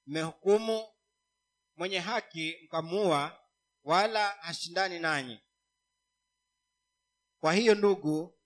[0.08, 0.88] Mmehukumu
[1.76, 3.40] mwenye haki mkamuua
[3.84, 5.40] wala hashindani nanyi.
[7.40, 8.40] Kwa hiyo ndugu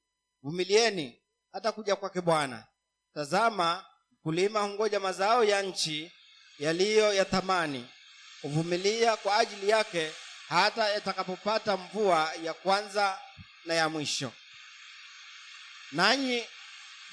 [0.43, 2.67] vumilieni hata kuja kwake bwana.
[3.13, 6.11] Tazama mkulima hungoja mazao ya nchi
[6.59, 7.87] yaliyo ya thamani
[8.47, 10.11] huvumilia kwa ajili yake
[10.49, 13.19] hata yatakapopata mvua ya kwanza
[13.65, 14.31] na ya mwisho.
[15.91, 16.45] Nanyi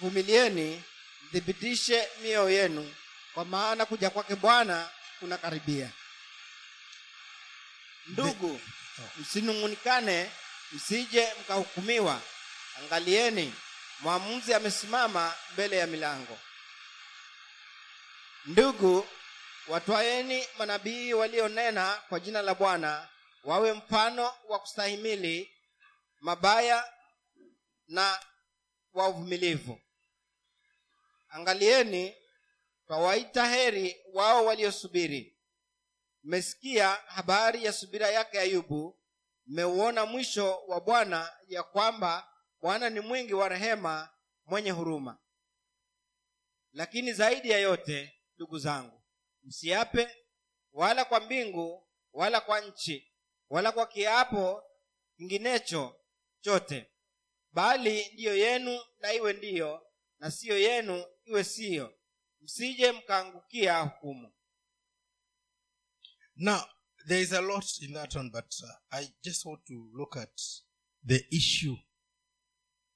[0.00, 0.82] vumilieni
[1.26, 2.94] mthibitishe mioyo yenu
[3.34, 4.88] kwa maana kuja kwake bwana
[5.20, 5.90] kunakaribia.
[8.06, 8.60] Ndugu
[9.18, 10.30] msinung'unikane
[10.72, 12.20] msije mkahukumiwa.
[12.78, 13.54] Angalieni
[14.00, 16.38] mwamuzi amesimama mbele ya milango.
[18.46, 19.08] Ndugu
[19.68, 23.09] watwaeni manabii walionena kwa jina la bwana
[23.44, 25.50] wawe mfano wa kustahimili
[26.20, 26.92] mabaya
[27.88, 28.18] na
[28.92, 29.81] wa uvumilivu
[31.29, 32.14] angalieni
[32.87, 35.38] twawaita heri wao waliosubiri.
[36.22, 38.98] Mmesikia habari ya subira yake ayubu.
[39.46, 42.29] Mmeuona mwisho wa bwana ya kwamba
[42.61, 44.09] bwana ni mwingi wa rehema
[44.46, 45.18] mwenye huruma.
[46.72, 49.03] Lakini zaidi ya yote ndugu zangu
[49.44, 50.09] msiape
[50.72, 53.12] wala kwa mbingu wala kwa nchi
[53.50, 54.62] wala kwa kiapo
[55.16, 56.00] kinginecho
[56.40, 56.90] chote
[57.52, 59.87] bali ndiyo yenu na iwe ndiyo
[60.18, 61.98] na siyo yenu iwe siyo.
[62.40, 64.33] Msije mkaangukia hukumu.
[66.37, 66.62] Now,
[67.07, 70.40] there is a lot in that one, but uh, I just want to look at
[71.07, 71.76] the issue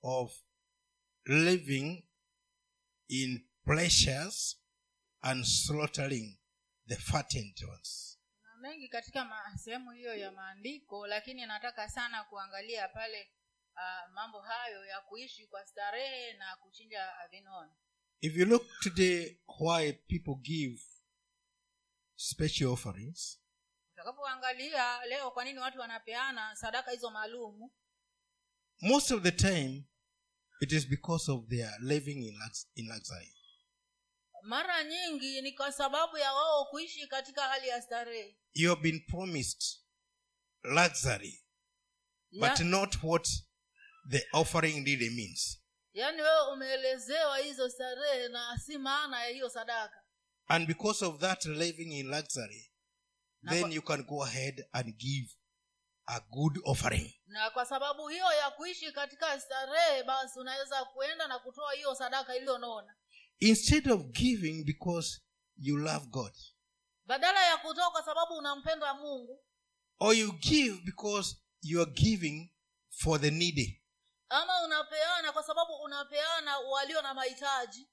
[0.03, 0.33] of
[1.27, 2.09] living
[3.09, 4.57] in pleasures
[5.23, 6.38] and slaughtering
[6.89, 8.19] the fattened ones.
[8.61, 13.31] mengi katika sehemu hiyo ya maandiko lakini nataka sana kuangalia pale
[13.75, 17.77] uh, mambo hayo ya kuishi kwa starehe na kuchinja vinono
[18.21, 20.83] If you look today, why people give
[22.17, 23.41] special offerings,
[23.93, 27.71] utakapoangalia leo kwa nini watu wanapeana sadaka hizo maalumu
[28.81, 29.85] most of the time
[30.61, 33.35] it is because of their living in, lux- in luxury.
[34.49, 39.01] Mara nyingi ni kwa sababu ya wao kuishi katika hali ya starehe You have been
[39.07, 39.63] promised
[40.63, 41.45] luxury,
[42.33, 43.29] but not what
[44.11, 45.59] the offering really means.
[45.93, 50.05] yaani wewe umeelezewa hizo starehe na si maana ya hiyo sadaka
[50.47, 52.73] And because of that living in luxury,
[53.43, 55.29] Na then kwa- you can go ahead and give
[56.07, 57.15] a good offering.
[57.27, 62.37] na kwa sababu hiyo ya kuishi katika starehe basi unaweza kuenda na kutoa hiyo sadaka
[62.37, 62.95] iliyonona
[63.41, 65.21] Instead of giving because
[65.57, 66.33] you love God,
[67.07, 69.45] badala ya kutoa kwa sababu unampenda mungu.
[70.01, 72.53] Or you give because you are giving
[72.91, 73.83] for the needy,
[74.29, 77.89] ama unapeana kwa sababu unapeana walio na mahitaji.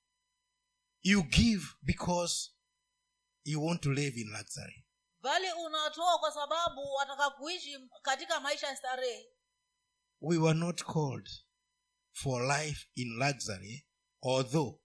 [1.04, 2.52] You give because
[3.44, 4.86] you want to live in luxury.
[5.22, 9.30] bali unatoa kwa sababu wataka kuishi katika maisha ya starehe.
[10.22, 11.30] We were not called
[12.14, 13.88] for life in luxury,
[14.22, 14.82] although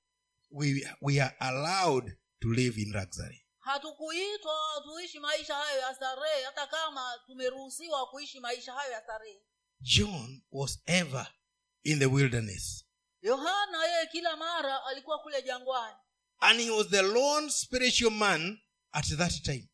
[0.50, 3.46] we, we are allowed to live in luxury.
[3.58, 9.42] hatukuitwa tuishi maisha hayo ya starehe hata kama tumeruhusiwa kuishi maisha hayo ya starehe
[9.80, 11.26] John was ever
[11.84, 12.84] in the wilderness.
[13.22, 15.96] yohana yeye kila mara alikuwa kule jangwani
[16.42, 18.60] And he was the lone spiritual man
[18.92, 19.68] at that time.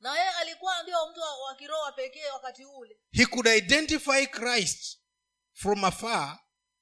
[0.00, 4.98] na yeye alikuwa ndio mtu wa kiroho pekee wakati ule He could identify Christ
[5.52, 6.38] from afar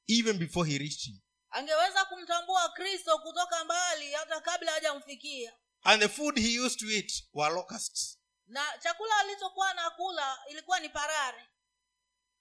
[0.08, 1.20] even before he reached him.
[1.52, 5.52] Angeweza kumtambua kristo kutoka mbali hata kabla hajamfikia
[5.84, 8.18] And the food he used to eat were locusts.
[8.46, 11.48] na chakula alichokuwa anakula ilikuwa ni parare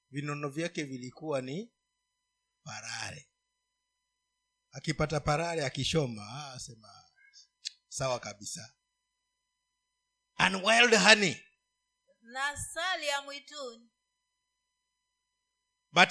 [0.09, 1.73] Vinono vyake vilikuwa ni
[2.63, 3.29] parare.
[4.71, 7.03] Akipata parare akishoma, ah, asema
[7.87, 8.73] sawa kabisa.
[10.37, 11.43] And wild honey.
[12.21, 13.91] na sali ya mwituni
[15.91, 16.09] But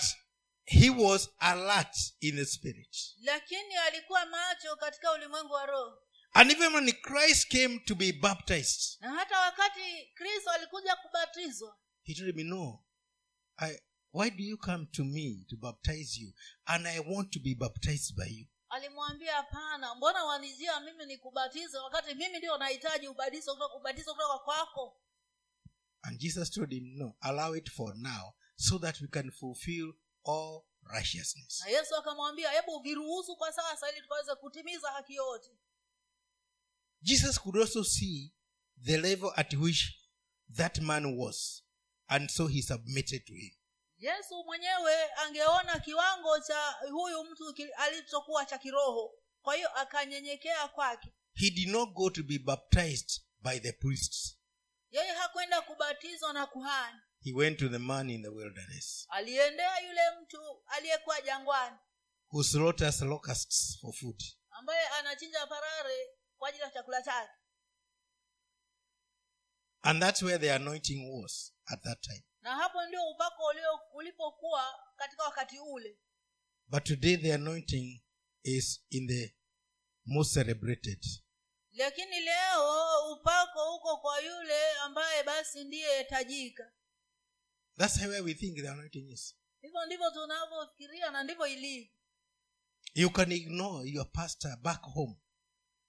[0.70, 2.96] he was alert in the spirit.
[3.22, 6.02] lakini alikuwa macho katika ulimwengu wa roho
[6.32, 12.14] And even when Christ came to be baptized, na hata wakati kristo alikuja kubatizwa he
[12.14, 12.84] told me, No,
[13.56, 13.78] I,
[14.12, 16.32] why do you come to me to baptize you?
[16.66, 18.46] And I want to be baptized by you.
[18.68, 24.96] alimwambia hapana mbona wanijia mimi nikubatize wakati mimi ndio nahitaji ubatizo kutoka ubatizo kutoka kwako
[26.02, 30.62] And Jesus told him, No, allow it for now so that we can fulfill all
[30.82, 31.60] righteousness.
[31.60, 35.50] na yesu akamwambia hebu viruhusu kwa sasa ili tukaweze kutimiza haki yote.
[37.02, 38.34] Jesus could also see
[38.84, 39.94] the level at which
[40.56, 41.62] that man was,
[42.08, 43.54] and so he submitted to him.
[43.98, 49.14] yesu mwenyewe angeona kiwango cha huyu mtu alichokuwa cha kiroho.
[49.42, 51.12] Kwa hiyo akanyenyekea kwake.
[51.34, 54.36] He did not go to be baptized by the priests,
[54.90, 60.00] yeye hakwenda kubatizwa na kuhani he went to the man in the wilderness aliendea yule
[60.22, 61.76] mtu aliyekuwa jangwani
[62.32, 64.22] who slaughters locusts for food.
[64.50, 67.32] ambaye anachinja parare kwa ajili ya chakula chake
[69.82, 72.24] And that's where the anointing was at that time.
[72.40, 73.42] na hapo ndio upako
[73.94, 74.64] ulipokuwa
[74.96, 75.98] katika wakati ule
[76.66, 78.02] But today the anointing
[78.42, 79.36] is in the
[80.06, 81.04] most celebrated.
[81.72, 86.72] lakini leo upako uko kwa yule ambaye basi ndiye tajika
[87.78, 89.36] That's where we think the anointing is.
[89.60, 91.92] hivyo ndivyo tunavyofikiria na ndivyo ilivyo
[92.94, 95.16] You can ignore your pastor back home,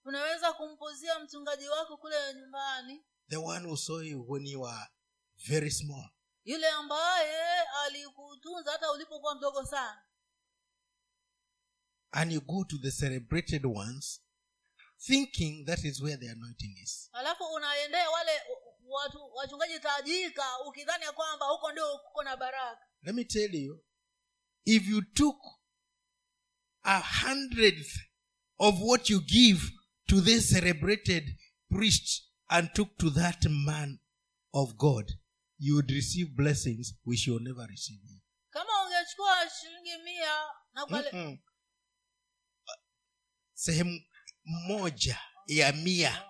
[0.05, 4.87] unaweza kumpuzia mchungaji wako kule nyumbani the one who saw you when you were
[5.47, 6.09] very small.
[6.43, 10.03] yule ambaye alikutunza hata ulipokuwa mdogo sana
[12.11, 14.21] And you go to the celebrated ones
[15.07, 17.09] thinking that is where the anointing is.
[17.13, 18.31] alafu unaendea wale
[18.87, 23.83] watu wachungaji tajika ukidhani ya kwamba huko ndio kuko na baraka Let me tell you,
[24.65, 25.37] if you took
[26.83, 27.95] a hundredth
[28.59, 29.61] of what you give
[30.07, 31.37] to this celebrated
[31.69, 33.99] priest and took to that man
[34.53, 35.11] of God,
[35.57, 38.01] you would receive blessings which you'll never receive.
[38.49, 40.35] kama ungechukua shilingi mia
[40.73, 41.03] na
[43.53, 44.01] sehemu
[44.51, 46.23] moja ya mia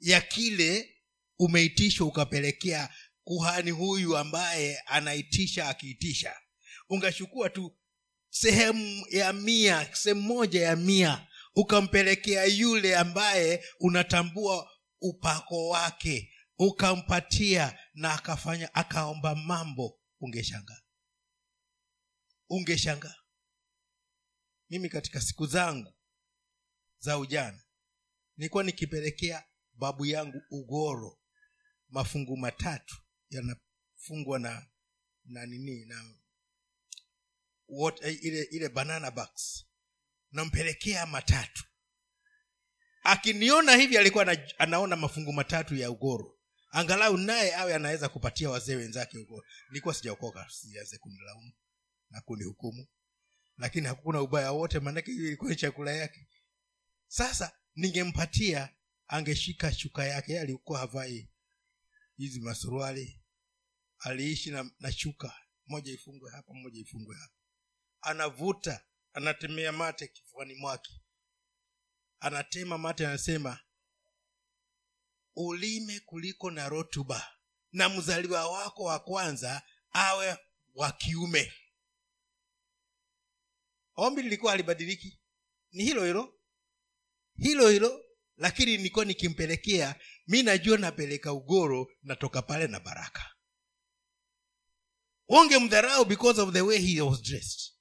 [0.00, 0.96] ya kile
[1.38, 6.36] umeitishwa ukapelekea kuhani huyu ambaye anaitisha akiitisha.
[6.88, 7.76] Ungachukua tu
[8.30, 14.70] sehemu ya mia sehemu moja ya mia ukampelekea yule ambaye unatambua
[15.00, 20.80] upako wake ukampatia na akafanya akaomba mambo ungeshangaa.
[22.48, 23.14] Ungeshangaa.
[24.70, 25.94] Mimi katika siku zangu
[26.98, 27.62] za ujana
[28.36, 31.18] nilikuwa nikipelekea babu yangu ugoro.
[31.88, 32.96] Mafungu matatu
[33.30, 34.66] yanafungwa na
[35.24, 36.14] na nini na
[37.68, 39.64] what, ile ile banana box.
[40.32, 41.64] Nampelekea matatu.
[43.02, 46.38] Akiniona hivi alikuwa ana, anaona mafungu matatu ya ugoro.
[46.70, 49.46] Angalau naye awe anaweza kupatia wazee wenzake ugoro.
[49.68, 51.52] Nilikuwa sijaokoka sianze kunilaumu
[52.10, 52.86] na kunihukumu.
[53.58, 56.28] Lakini hakuna ubaya wote maanake hiyo ilikuwa chakula yake.
[57.08, 58.76] Sasa ningempatia
[59.08, 61.28] angeshika shuka yake alikuwa havai.
[62.16, 63.22] Hizi masuruali
[63.98, 65.34] aliishi na, na shuka.
[65.66, 67.34] Moja ifungwe hapa moja ifungwe hapa.
[68.00, 71.02] Anavuta anatemea mate kifuani mwake.
[72.20, 73.60] Anatema mate anasema
[75.36, 77.32] ulime kuliko na rotuba
[77.72, 80.38] na mzaliwa wako wa kwanza awe
[80.74, 81.52] wa kiume.
[83.94, 85.20] Ombi lilikuwa halibadiliki.
[85.72, 86.35] Ni hilo hilo
[87.38, 88.02] hilo hilo
[88.36, 89.94] lakini nilikuwa nikimpelekea
[90.26, 93.32] mi najua napeleka ugoro natoka pale na baraka.
[95.28, 97.72] Ungemdharau because of the way he was dressed.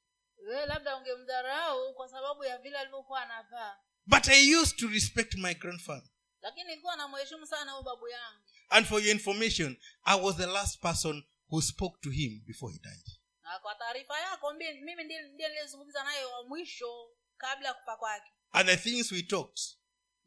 [0.47, 3.77] We labda ungemdharau kwa sababu ya vile alivyokuwa anavaa.
[4.05, 6.09] But i used to respect my grandfather.
[6.41, 8.41] Lakini nilikuwa namheshimu sana huyu babu yangu.
[8.69, 12.79] And for your information i was the last person who spoke to him before he
[12.79, 13.05] died.
[13.43, 18.31] Na kwa taarifa yako mimi ndiye ndiye niliyezungumza naye wa mwisho kabla ya kufa kwake
[18.55, 19.59] and the things we talked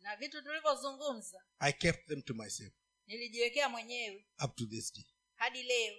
[0.00, 2.72] na vitu tulivyozungumza i kept them to myself
[3.06, 5.04] nilijiwekea mwenyewe up to this day.
[5.34, 5.94] hadi leo.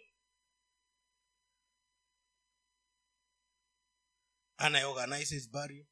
[4.57, 5.85] And i organized his burial.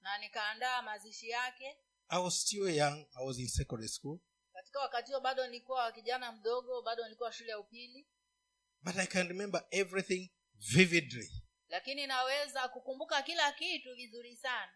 [0.00, 1.76] Na nikaandaa mazishi yake.
[2.08, 4.18] I was still young i was in secondary school.
[4.52, 8.06] Katika wakati huo bado nilikuwa kijana mdogo bado nilikuwa shule ya upili.
[8.82, 11.30] But i can remember everything vividly.
[11.68, 14.72] Lakini naweza kukumbuka kila kitu vizuri sana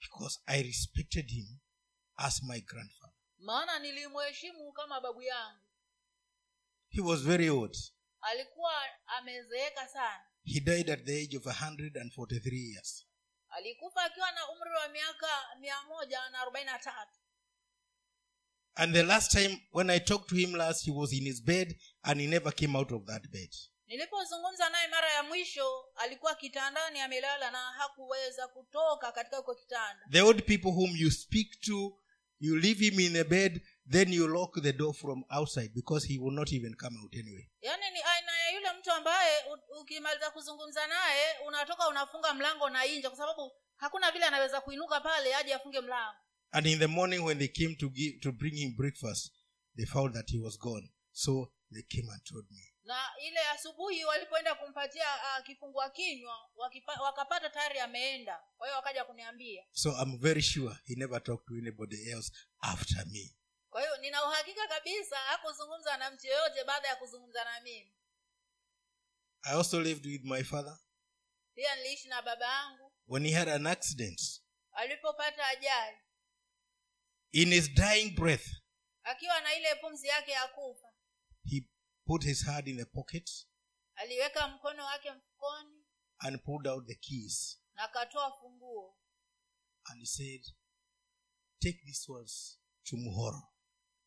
[0.00, 1.60] because i respected him
[2.16, 3.14] as my grandfather.
[3.38, 5.60] Maana nilimheshimu kama babu yangu.
[6.88, 7.76] He was very old.
[8.20, 8.72] Alikuwa
[9.06, 10.24] amezeeka sana.
[10.44, 13.06] He died at the age of 143 years.
[13.48, 15.26] Alikufa akiwa na umri wa miaka
[15.60, 17.18] mia moja na arobaini na tatu.
[18.74, 21.76] And the last time when i talked to him last he was in his bed
[22.02, 23.50] and he never came out of that bed
[23.88, 30.06] nilipozungumza naye mara ya mwisho alikuwa kitandani amelala na hakuweza kutoka katika uko kitanda.
[30.10, 31.98] The old people whom you speak to
[32.40, 36.18] you leave him in a bed then you lock the door from outside because he
[36.18, 37.48] will not even come out anyway.
[37.62, 39.44] Yaani ni aina ya yule mtu ambaye
[39.80, 45.34] ukimaliza kuzungumza naye unatoka unafunga mlango na nje kwa sababu hakuna vile anaweza kuinuka pale
[45.34, 46.16] aje afunge mlango.
[46.50, 49.32] And in the morning when they came to give to bring him breakfast
[49.76, 50.88] they found that he was gone.
[51.12, 56.92] So they came and told me na ile asubuhi walipoenda kumpatia uh, kifungua kinywa wakipa,
[57.02, 58.42] wakapata tayari ameenda.
[58.56, 59.64] Kwa hiyo wakaja kuniambia.
[59.72, 63.36] So i'm very sure he never talked to anybody else after me.
[63.70, 67.94] Kwa hiyo nina uhakika kabisa hakuzungumza na mtu yoyote baada ya kuzungumza na mimi.
[69.42, 70.78] I also lived with my father.
[71.54, 72.92] Pia niliishi na baba yangu.
[73.08, 74.20] When he had an accident
[74.72, 75.96] alipopata ajali.
[77.32, 78.46] in his dying breath
[79.02, 80.92] akiwa na ile pumzi yake ya kufa.
[81.50, 81.62] he
[82.08, 83.30] put his hand in the pocket
[83.94, 85.84] aliweka mkono wake mfukoni
[86.18, 87.62] and pulled out the keys.
[87.74, 88.96] na akatoa funguo.
[89.84, 90.42] And he said
[91.60, 93.42] take these ones to muhoro.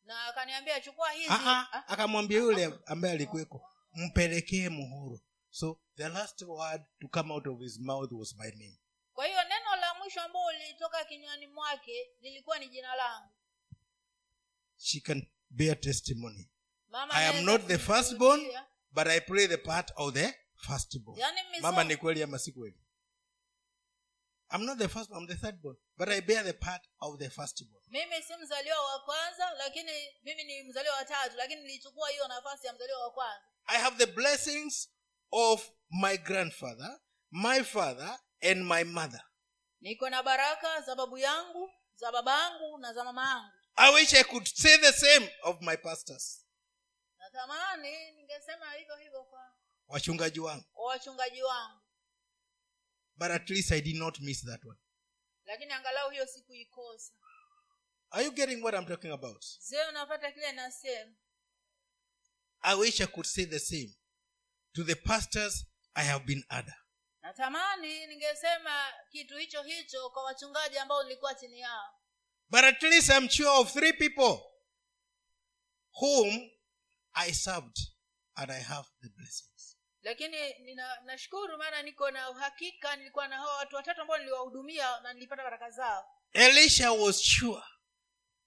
[0.04, 1.28] Na akaniambia chukua hizi.
[1.30, 5.22] Ah, Ah, akamwambia yule ambaye alikuweko mpelekee muhoro.
[5.50, 8.80] So the last word to come out of his mouth was my name.
[9.14, 13.32] Kwa hiyo neno la mwisho ambao lilitoka kinywani mwake lilikuwa ni jina langu.
[14.78, 16.51] She can bear testimony
[16.92, 18.42] mama i am not the firstborn
[18.94, 20.34] but i play the part of the
[20.68, 21.20] firstborn.
[21.20, 22.78] Yaani mama ni kweli ama si kweli?
[24.54, 27.84] I'm not the first i'm the thirdborn but i bear the part of the firstborn.
[27.90, 29.92] Mimi si mzaliwa wa kwanza lakini
[30.24, 33.42] mimi ni mzaliwa wa tatu lakini nilichukua hiyo nafasi ya mzaliwa wa kwanza.
[33.66, 34.90] I have the blessings
[35.32, 37.00] of my grandfather
[37.32, 39.22] my father and my mother.
[39.82, 43.52] Niko na baraka za babu yangu za baba yangu na za mama yangu.
[43.76, 46.41] I wish i could say the same of my pastors
[47.34, 49.56] natamani ningesema hivyo hivyo kwa
[49.88, 51.82] wachungaji wangu kwa wachungaji wangu
[53.16, 54.80] but at least i did not miss that one
[55.46, 57.14] lakini angalau hiyo siku ikosa
[58.14, 59.46] Are you getting what I'm talking about?
[59.70, 61.16] je unapata kile nasema
[62.62, 63.96] I wish I could say the same.
[64.74, 65.66] To the pastors,
[65.96, 66.76] I have been other.
[67.22, 72.02] natamani ningesema kitu hicho hicho kwa wachungaji ambao nilikuwa chini yao
[72.50, 74.40] But at least I'm sure of three people
[76.02, 76.52] whom
[77.14, 77.78] I served
[78.36, 79.78] and I have the blessings.
[80.04, 85.14] lakini nina, nashukuru maana niko na uhakika nilikuwa na hao watu watatu ambao niliwahudumia na
[85.14, 87.64] nilipata baraka zao Elisha was sure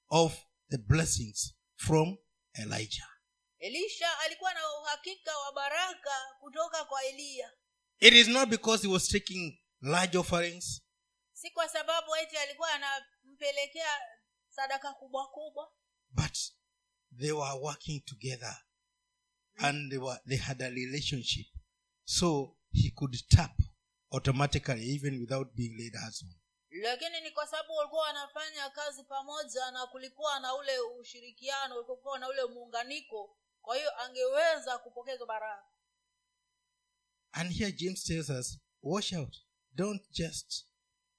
[0.08, 0.32] of
[0.70, 2.16] the blessings from
[2.54, 3.08] Elijah.
[3.58, 6.10] elisha alikuwa na uhakika wa baraka
[6.40, 7.52] kutoka kwa eliya
[8.00, 10.82] It is not because he was taking large offerings,
[11.32, 14.00] si kwa sababu eti alikuwa anampelekea
[14.48, 15.72] sadaka kubwa kubwa
[16.08, 16.38] but
[17.18, 18.56] they were working together
[19.58, 21.46] and they were they had a relationship.
[22.04, 23.56] So he could tap
[24.12, 26.34] automatically even without being laid hands on.
[26.82, 32.28] lakini ni kwa sababu walikuwa wanafanya kazi pamoja na kulikuwa na ule ushirikiano ulikuwa na
[32.28, 35.64] ule muunganiko kwa hiyo angeweza kupokezwa baraka
[37.32, 39.36] And here James tells us, wash out.
[39.74, 40.66] Don't just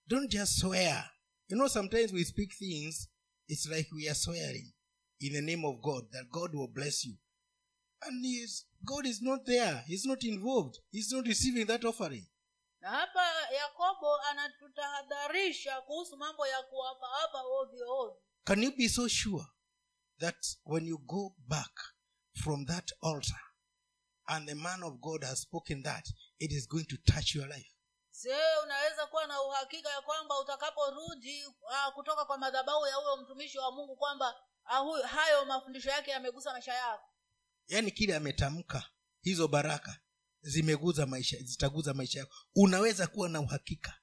[0.07, 1.11] don't just swear.
[1.49, 3.09] You know, sometimes we speak things,
[3.47, 4.73] it's like we are swearing
[5.27, 7.15] in the name of God that God will bless you.
[8.01, 9.83] And he is, God is not there.
[9.87, 10.77] He's not involved.
[10.91, 12.25] He's not receiving that offering.
[12.81, 13.21] na hapa
[13.51, 19.45] yakobo anatutahadharisha kuhusu mambo ya kuwapaapa ovyo ovyo Can you be so sure
[20.19, 21.71] that when you go back
[22.43, 23.39] from that altar
[24.27, 26.05] and the man of God has spoken that,
[26.39, 27.71] it is going to touch your life?
[28.23, 33.57] je unaweza kuwa na uhakika ya kwamba utakaporudi uh, kutoka kwa madhabahu ya huyo mtumishi
[33.57, 34.35] wa mungu kwamba
[34.65, 37.09] huyo, hayo mafundisho yake yamegusa maisha yako?
[37.67, 38.89] Yaani kile ametamka
[39.21, 39.99] hizo baraka
[40.41, 42.35] zimeguza maisha zitaguza maisha yako.
[42.55, 44.01] Unaweza kuwa na uhakika.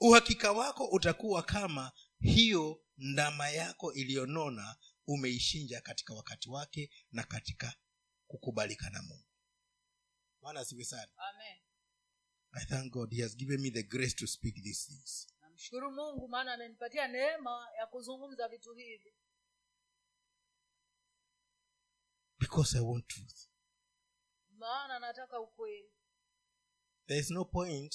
[0.00, 7.74] Uhakika wako utakuwa kama hiyo ndama yako iliyonona umeishinja katika wakati wake na katika
[8.26, 9.28] kukubalika na mungu.
[10.40, 11.08] Bwana asiwe sana.
[12.52, 16.28] I thank god he has given me the grace to speak these things namshukuru mungu
[16.28, 19.14] maana amenipatia neema ya kuzungumza vitu hivi.
[22.38, 23.48] Because i want truth.
[24.50, 25.92] Maana nataka ukweli.
[27.06, 27.94] There is no point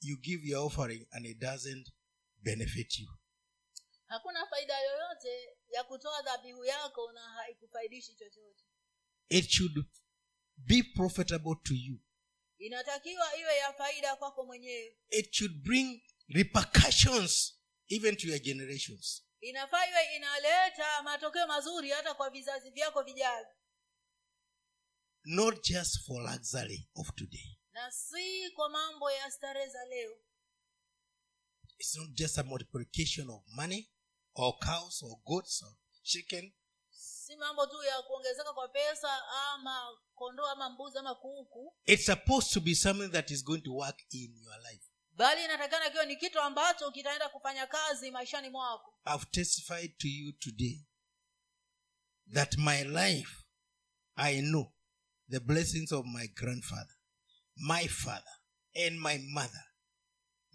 [0.00, 1.92] you give your offering and it doesn't
[2.42, 3.08] benefit you.
[4.06, 8.64] Hakuna faida yoyote ya kutoa dhabihu yako na haikufaidishi chochote.
[9.28, 9.84] It should
[10.56, 11.98] be profitable to you.
[12.58, 14.96] Inatakiwa iwe ya faida kwako mwenyewe.
[15.10, 17.54] It should bring repercussions
[17.88, 19.22] even to your generations.
[19.40, 23.46] Inafaa iwe inaleta matokeo mazuri hata kwa vizazi vyako vijavyo.
[25.24, 27.58] Not just for luxury of today.
[27.72, 30.16] Na si kwa mambo ya starehe za leo.
[31.78, 33.90] It's not just a multiplication of money
[34.34, 35.72] or cows or goats or
[36.02, 36.52] chicken.
[36.90, 39.22] Si mambo tu ya kuongezeka kwa pesa
[39.52, 41.76] ama kondoo ama mbuzi ama kuku.
[41.86, 44.87] It's supposed to be something that is going to work in your life
[45.18, 48.94] bali inatakana kiwa ni kitu ambacho kitaenda kufanya kazi maishani mwako.
[49.14, 50.86] I've testified to you today
[52.34, 53.44] that my life
[54.16, 54.72] i know
[55.30, 56.96] the blessings of my grandfather
[57.56, 58.32] my father
[58.86, 59.64] and my mother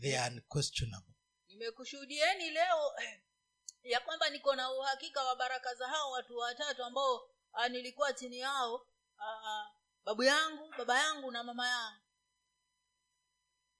[0.01, 1.14] they are unquestionable.
[1.47, 2.93] Nimekushuhudieni leo
[3.93, 8.39] ya kwamba niko na uhakika wa baraka za hao watu watatu ambao ah, nilikuwa chini
[8.39, 8.88] yao.
[9.20, 9.66] Ah,
[10.05, 12.03] babu yangu baba yangu na mama yangu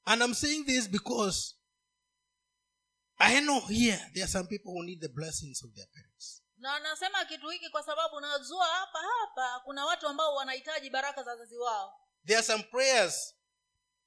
[0.06, 1.56] And I'm saying this because
[3.20, 6.39] I know here there are some people who need the blessings of their parents.
[6.58, 11.32] na nasema kitu hiki kwa sababu najua hapa hapa kuna watu ambao wanahitaji baraka za
[11.32, 13.36] wazazi wao There are some prayers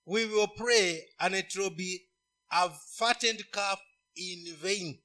[0.06, 2.10] we will pray and it will be
[2.48, 3.80] a fattened calf
[4.14, 5.02] in vain.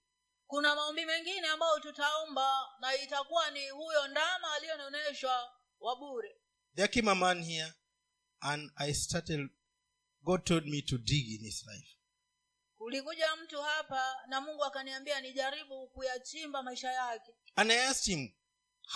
[0.47, 6.35] kuna maombi mengine ambayo tutaomba na itakuwa ni huyo ndama aliyononeshwa wa bure
[6.75, 7.73] There came a man here
[8.41, 9.49] and I started,
[10.23, 11.97] God told me to dig in his life.
[12.77, 18.33] kulikuja mtu hapa na mungu akaniambia nijaribu kuyachimba maisha yake And I asked him,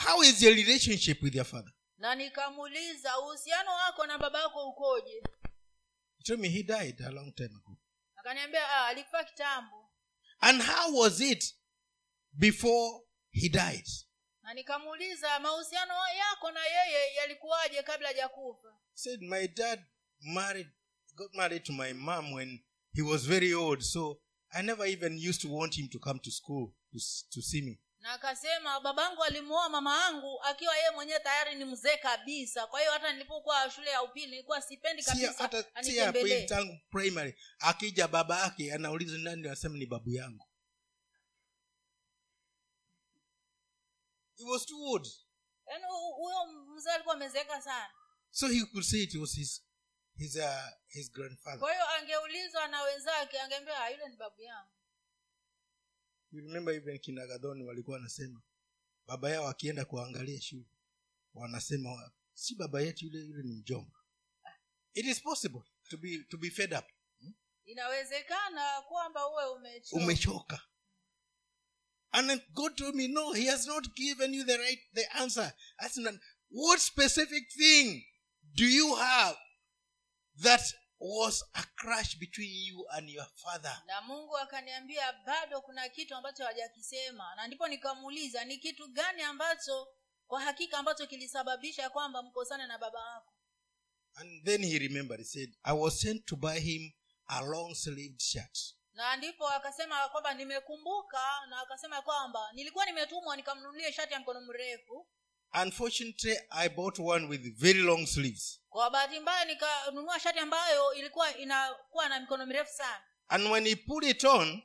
[0.06, 1.72] How is your relationship with your father?
[1.98, 5.22] na nikamuuliza uhusiano wako na baba yako ukoje
[6.18, 7.78] He told me he died a long time ago.
[8.16, 9.92] akaniambia ah, alikufa kitambo
[10.40, 11.56] And how was it
[12.34, 13.02] before
[13.32, 13.88] he died?
[14.42, 19.86] na nikamuuliza mahusiano yako na yeye yalikuwaje kabla hajakufa said, My dad
[20.20, 20.68] married,
[21.16, 22.60] got married to my mom when
[22.94, 24.20] he was very old, so
[24.54, 27.00] I never even used to want him to come to school to,
[27.34, 27.80] to see me.
[28.00, 32.68] na akasema babangu alimuoa mama yangu akiwa yeye mwenyewe tayari ni mzee kabisa.
[32.68, 36.46] Kwa hiyo hata nilipokuwa shule ya upili nilikuwa sipendi si kabisa hata si hapo anitembelee.
[36.46, 40.46] tangu primary akija baba yake anauliza nani anasema ni babu yangu.
[44.38, 45.08] He was too old.
[45.68, 46.46] Yaani hu- huyo
[46.76, 47.90] mzee alikuwa amezeeka sana.
[48.32, 49.65] So he could say it was his
[50.18, 51.60] his uh, his grandfather.
[51.60, 54.72] Kwa hiyo angeulizwa na wenzake angeambia "Ah, yule ni babu yangu.
[56.32, 58.42] You remember even kinagadhoni walikuwa wanasema
[59.08, 60.66] baba yao akienda kuangalia shule
[61.34, 64.00] wanasema si baba yetu yule yule ni mjomba.
[64.94, 66.86] It is possible to be to be fed up.
[67.66, 70.04] Inawezekana kwamba uwe umechoka.
[70.04, 70.62] Umechoka.
[72.12, 75.54] And god told me no he has not given you the right the answer.
[75.80, 76.16] That's not,
[76.50, 78.06] what specific thing
[78.54, 79.38] do you have
[80.42, 80.62] that
[81.00, 83.82] was a crash between you and your father.
[83.88, 87.36] Na mungu akaniambia bado kuna kitu ambacho hawajakisema.
[87.36, 89.88] Na ndipo nikamuuliza ni kitu gani ambacho
[90.28, 93.32] kwa hakika ambacho kilisababisha kwamba mkosane na baba wako
[94.18, 96.94] and then he remembered he said i was sent to buy him
[97.28, 98.76] a long sleeved shirt.
[98.94, 105.08] Na ndipo akasema kwamba nimekumbuka na akasema kwamba nilikuwa nimetumwa nikamnunulie shati ya mkono mrefu
[105.62, 108.62] unfortunately i bought one with very long sleeves.
[108.70, 113.02] Kwa bahati mbaya nikanunua shati ambayo ilikuwa inakuwa na mikono mirefu sana.
[113.28, 114.64] And when he put it on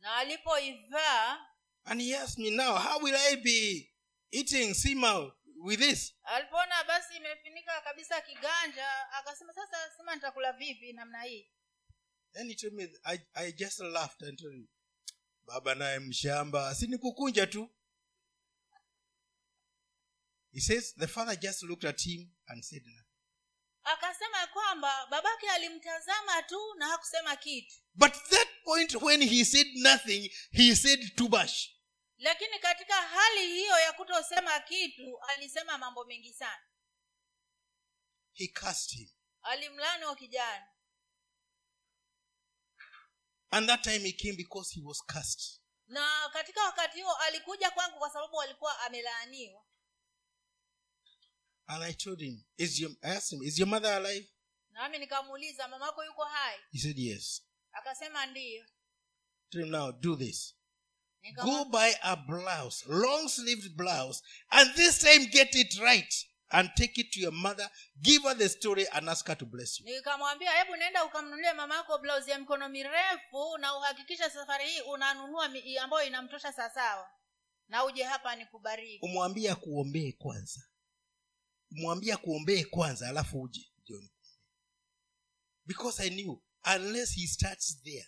[0.00, 1.38] na alipoivaa
[1.84, 3.90] and he asked me now how will i be
[4.30, 5.32] eating sima
[5.64, 6.14] with this?
[6.24, 11.50] alipoona basi imefunika kabisa kiganja akasema sasa sima nitakula vipi namna hii?
[12.32, 14.68] Then he told me i, I just laughed and told him
[15.46, 17.70] baba naye mshamba si nikukunja tu
[20.54, 23.10] he says the father just looked at him and said nothing.
[23.84, 27.74] Akasema kwamba babake alimtazama tu na hakusema kitu.
[27.94, 31.70] But that point when he said nothing he said tubash.
[32.18, 36.62] Lakini katika hali hiyo ya kutosema kitu alisema mambo mengi sana.
[38.32, 39.08] He cursed him.
[39.42, 40.66] Alimlani wa kijana.
[43.50, 45.60] And that time he came because he was cursed.
[45.86, 49.64] Na katika wakati huo alikuja kwangu kwa sababu alikuwa amelaaniwa
[51.66, 54.26] and i told him is your i asked him is your mother alive?
[54.70, 56.56] Nami nikamuuliza mamako yuko hai?
[56.72, 57.42] He said yes.
[57.72, 58.64] Akasema ndiyo.
[59.50, 60.54] Him now do this.
[61.42, 66.14] Go buy a blouse long sleeved blouse and this time get it right
[66.50, 67.70] and take it to your mother
[68.02, 69.86] give her the story and ask her to bless you.
[69.86, 75.78] Nikamwambia hebu nenda ukamnunulie mamako blouse ya mikono mirefu na uhakikishe safari hii unanunua mi-
[75.78, 77.10] ambayo inamtosha sawasawa.
[77.68, 78.98] Na uje hapa nikubariki.
[79.06, 80.60] Umwambie akuombee kwanza
[81.76, 83.70] umwambie kuombee kwanza alafu uje.
[83.82, 83.96] Ndio.
[83.96, 84.14] Nikuombee.
[85.66, 86.42] because i knew
[86.76, 88.06] unless he starts there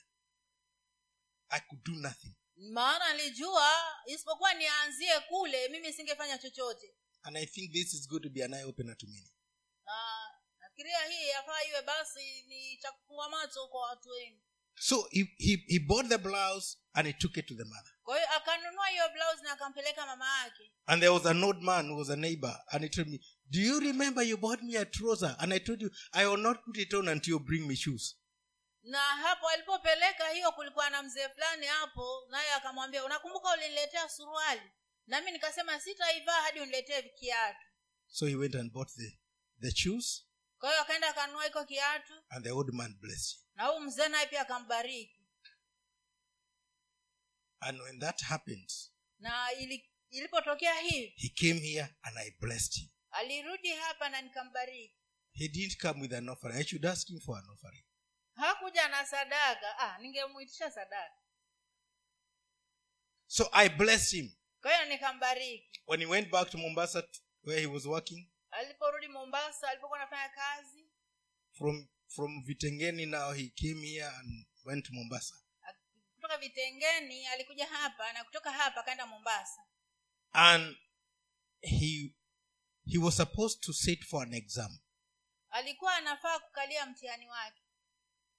[1.51, 2.35] i could do nothing.
[2.57, 3.73] Maana nilijua
[4.07, 6.95] isipokuwa nianzie kule mimi singefanya chochote.
[7.23, 9.33] And i think this is going to be an eye opener to many.
[9.85, 9.93] Na
[10.61, 14.43] nafikiria hii yafaa iwe basi ni cha kufungua macho kwa watu wengi.
[14.79, 17.93] So he, he, he bought the blouse and he took it to the mother.
[18.03, 20.73] Kwa hiyo akanunua hiyo blouse na akampeleka mama yake.
[20.87, 23.21] And there was an old man who was a neighbor, and he told me,
[23.51, 25.37] Do you remember you bought me a trouser?
[25.39, 28.17] And I told you, I will not put it on until you bring me shoes.
[28.83, 34.63] na hapo alipopeleka hiyo kulikuwa na mzee fulani hapo naye akamwambia unakumbuka uliniletea suruali
[35.07, 37.59] nami nikasema sitaivaa hadi uniletee kiatu
[38.09, 39.19] So he went and bought the,
[39.61, 40.27] the shoes,
[40.59, 44.09] kwa hiyo akaenda akanunua hiko kiatu and the old man blessed you na huyu mzee
[44.09, 45.27] naye pia akambariki
[47.61, 48.71] And when that happened,
[49.19, 49.53] na
[50.11, 52.89] ilipotokea hivi he came here and I blessed him.
[53.17, 54.95] Alirudi hapa na nikambariki
[55.33, 56.57] He didn't come with an offering.
[56.59, 57.85] I should ask him for an offering.
[58.35, 61.17] hakuja na sadaka ah, ningemuitisha sadaka
[63.27, 64.33] So I blessed him.
[64.63, 67.03] kwa hiyo nikambariki When he went back to Mombasa,
[67.43, 70.87] where he was working, aliporudi mombasa alipokuwa anafanya kazi
[71.53, 75.35] from, from Vitengeni now, he came here and went to Mombasa.
[76.15, 79.61] kutoka vitengeni alikuja hapa na kutoka hapa akaenda mombasa
[80.33, 80.77] And
[81.63, 82.15] he,
[82.87, 84.79] he was supposed to sit for an exam.
[85.51, 87.63] alikuwa anafaa kukalia mtihani wake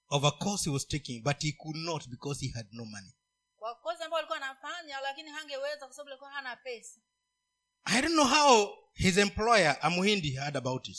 [0.10, 3.14] of a course he was taking, but he could not because he had no money.
[3.58, 7.00] kwa kozi ambayo alikuwa anafanya lakini hangeweza kwa sababu alikuwa hana pesa
[7.86, 10.98] I don't know how his employer, Amuhindi, heard about it.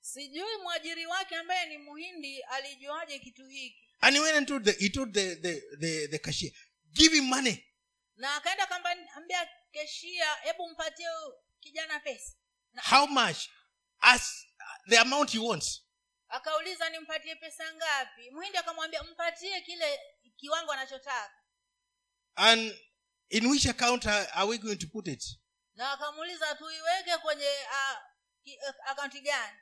[0.00, 4.72] sijui mwajiri wake ambaye ni muhindi alijuaje kitu hiki And he went and told the,
[4.72, 6.52] he told the, the, the, the cashier,
[6.92, 7.64] give him money.
[8.16, 11.06] na akaenda akaambia keshia hebu mpatie
[11.60, 12.32] kijana pesa
[12.76, 13.48] How much?
[14.02, 14.46] As
[14.88, 15.80] the amount he wants.
[16.28, 18.30] akauliza nimpatie pesa ngapi?
[18.30, 20.00] Mhindi akamwambia mpatie kile
[20.36, 21.32] kiwango anachotaka.
[22.36, 22.74] And
[23.30, 25.24] in which account are, we going to put it?
[25.74, 27.98] Na akamuuliza tuiweke kwenye uh,
[28.68, 29.58] uh, akaunti gani?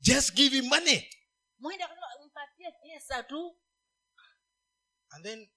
[0.00, 1.10] Just give him money.
[1.58, 1.84] Mwindi
[2.26, 3.56] mpatie pesa tu.
[5.10, 5.50] And then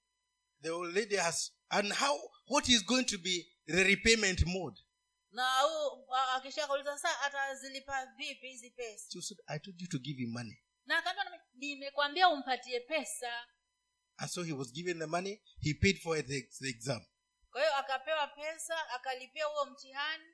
[0.62, 4.78] the old lady has and how what is going to be the repayment mode
[5.30, 9.10] na huu a- akisha kauliza saa atazilipa vipi hizi pesa.
[9.12, 10.58] She said i told you to give him money.
[10.86, 13.46] Na akaambia nimekwambia umpatie pesa.
[14.18, 17.06] And so he was given the money he paid for the, the exam.
[17.50, 20.24] Kwa hiyo akapewa pesa akalipia huo mtihani.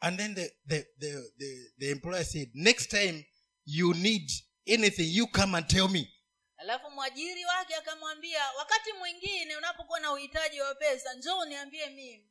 [0.00, 3.26] And then the, the, the, the, the employer said next time
[3.66, 4.30] you need
[4.66, 6.10] anything you come and tell me.
[6.56, 12.30] Alafu mwajiri wake akamwambia wakati mwingine unapokuwa na uhitaji wa pesa njoo uniambie mimi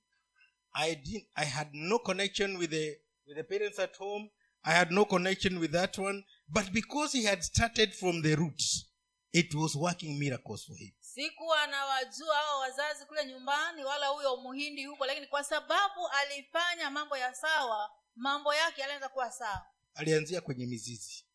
[0.75, 2.97] I didn't I had no connection with the
[3.27, 4.29] with the parents at home.
[4.63, 6.23] I had no connection with that one.
[6.49, 8.85] But because he had started from the roots,
[9.33, 10.91] it was working miracles for him.
[11.01, 17.17] sikuwa nawajua hao wazazi kule nyumbani wala huyo muhindi huko lakini kwa sababu alifanya mambo
[17.17, 19.65] ya sawa mambo yake yalianza kuwa sawa
[19.95, 21.25] Alianzia kwenye mizizi.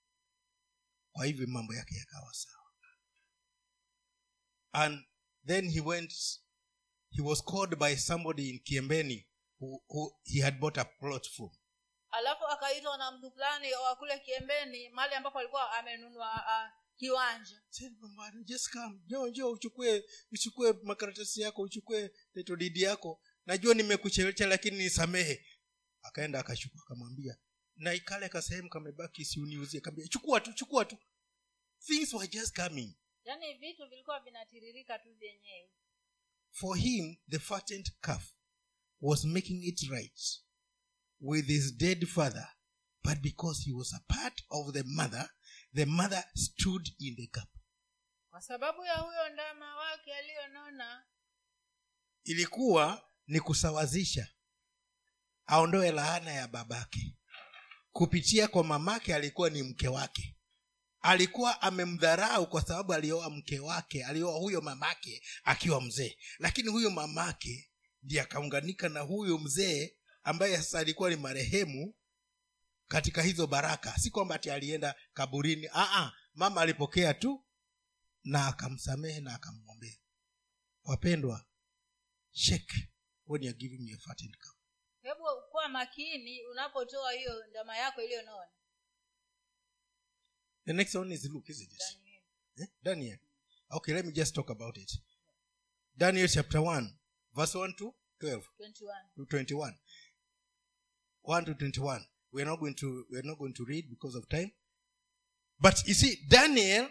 [1.13, 2.65] Kwa hivyo mambo yake yakawa sawa.
[4.73, 5.05] And
[5.47, 6.13] then he went
[7.11, 9.27] he was called by somebody in Kiembeni
[9.61, 11.51] who, who he had bought a plot from.
[12.11, 17.63] alafu akaitwa na mtu fulani wa kule kiembeni mahali ambapo alikuwa amenunua uh, kiwanja.
[17.71, 19.01] Said, "Mama, just come.
[19.07, 23.21] Njoo njoo uchukue uchukue makaratasi yako uchukue tetodidi yako.
[23.47, 25.47] Najua nimekucherecha lakini nisamehe.
[26.03, 27.37] Akaenda akachukua akamwambia
[27.77, 29.81] na ikale kasehemu kamebaki siuniuzie.
[29.81, 30.97] Kaambia chukua tu chukua tu.
[31.81, 32.97] Things were just coming.
[33.25, 35.71] Yani vitu vilikuwa vinatiririka tu vyenyewe.
[36.51, 37.39] For him the
[38.01, 38.33] calf
[39.01, 40.21] was making it right
[41.21, 42.49] with his dead father
[43.05, 45.31] but because he was a part of the mother
[45.75, 47.49] the mother stood in the gap.
[48.31, 51.05] Kwa sababu ya huyo ndama wake aliyonona
[52.25, 54.29] ilikuwa ni kusawazisha
[55.47, 57.17] aondoe laana ya babake.
[57.93, 60.37] Kupitia kwa mamake alikuwa ni mke wake.
[61.01, 66.19] Alikuwa amemdharau kwa sababu alioa mke wake alioa huyo mamake akiwa mzee.
[66.39, 67.68] Lakini huyo mamake
[68.09, 71.95] ndiye akaunganika na huyo mzee ambaye sasa alikuwa ni marehemu
[72.87, 73.99] katika hizo baraka.
[73.99, 75.69] Si kwamba ati alienda kaburini.
[75.75, 77.45] Aa, mama alipokea tu
[78.25, 79.99] na akamsamehe na akamwombea.
[80.85, 81.47] Wapendwa
[82.33, 82.71] check
[83.27, 84.53] when you're giving me a fattened cow.
[85.03, 88.49] Hebu kuwa makini unapotoa hiyo ndama yako iliyonona
[90.65, 91.79] the next one is luke isn't it?
[91.79, 92.23] Danieli.
[92.57, 92.69] eh?
[92.83, 93.19] daniel.
[93.71, 94.99] Okay let me just talk about it.
[95.97, 96.91] Daniel chapter 1
[97.35, 99.79] verse 1 to 12 21 to 21
[101.23, 104.51] 1 to 21 we're not going to we're not going to read because of time.
[105.61, 106.89] But you see daniel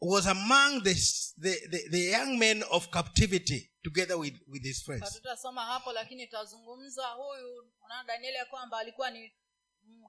[0.00, 0.94] was among the,
[1.38, 5.02] the, the, the young men of captivity together with, with his friends.
[5.04, 9.32] Hatutasoma hapo lakini tutazungumza huyu na danieli ya kwamba alikuwa ni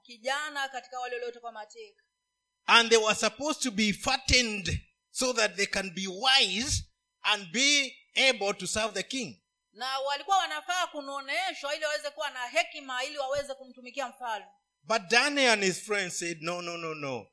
[0.02, 2.02] kijana katika wale waliotoka mateka.
[2.66, 6.84] And they were supposed to be fattened so that they can be wise
[7.22, 9.41] and be able to serve the king
[9.72, 14.46] na walikuwa wanafaa kunoneshwa ili waweze kuwa na hekima ili waweze kumtumikia mfalme.
[14.82, 17.26] But daniel and his friends said no no no no.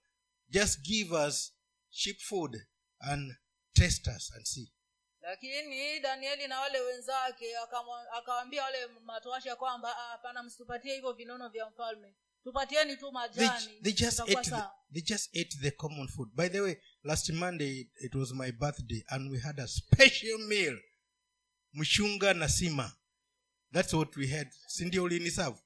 [0.49, 1.53] Just give us
[1.89, 2.57] cheap food
[2.99, 3.35] and
[3.73, 4.73] test us and see.
[5.21, 11.49] Lakini danieli na wale wenzake akawambia akawaambia wale matoasha kwamba "Ah, hapana msitupatie hivyo vinono
[11.49, 12.15] vya mfalme.
[12.43, 13.81] Tupatieni tu majani.
[13.83, 16.29] They just ate the, sawa." they just ate the common food.
[16.35, 20.77] By the way last monday it was my birthday and we had a special meal
[21.73, 22.95] mshunga na sima.
[23.73, 24.51] That's what we had.
[24.67, 25.59] Sindio ulinisavu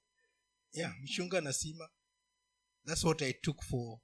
[0.71, 1.89] yeah mshunga na sima.
[2.85, 3.99] That's what i took for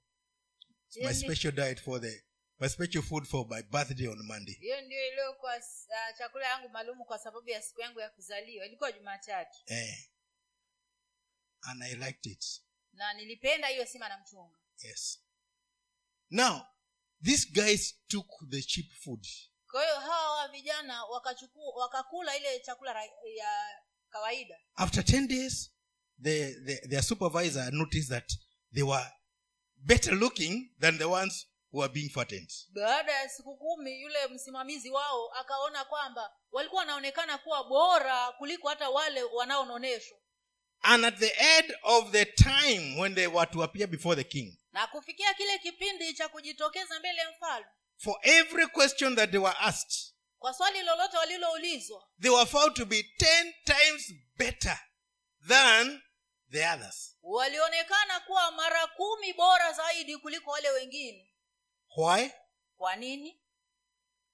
[1.02, 2.22] my special diet for the
[2.58, 4.54] my special food for my birthday on monday.
[4.54, 8.66] Hiyo ndio iliyokuwa uh, chakula yangu maalumu kwa sababu ya siku yangu ya kuzaliwa.
[8.66, 9.58] Ilikuwa jumatatu.
[9.66, 10.06] Eh.
[11.62, 12.62] and i liked it.
[12.92, 14.58] Na nilipenda hiyo sima na mchunga.
[14.82, 15.24] Yes.
[16.30, 16.66] Now
[17.22, 19.26] these guys took the cheap food
[19.70, 23.04] kwa hiyo hawa vijana wakachukua wakakula ile chakula
[23.36, 24.58] ya kawaida.
[24.74, 25.72] After ten days
[26.22, 28.32] the, the, their supervisor noticed that
[28.74, 29.06] they were
[29.76, 34.90] better looking than the ones who were being fattened baada ya siku kumi yule msimamizi
[34.90, 40.18] wao akaona kwamba walikuwa wanaonekana kuwa bora kuliko hata wale wanaononeshwa.
[40.82, 44.58] And at the end of the time when they were to appear before the king
[44.72, 47.66] na kufikia kile kipindi cha kujitokeza mbele ya mfalme
[48.02, 52.84] for every question that they were asked kwa swali lolote waliloulizwa they were found to
[52.86, 54.78] be ten times better
[55.48, 56.02] than
[56.50, 57.16] the others.
[57.22, 61.32] walionekana kuwa mara kumi bora zaidi kuliko wale wengine.
[61.96, 62.30] Why?
[62.76, 63.40] Kwa nini?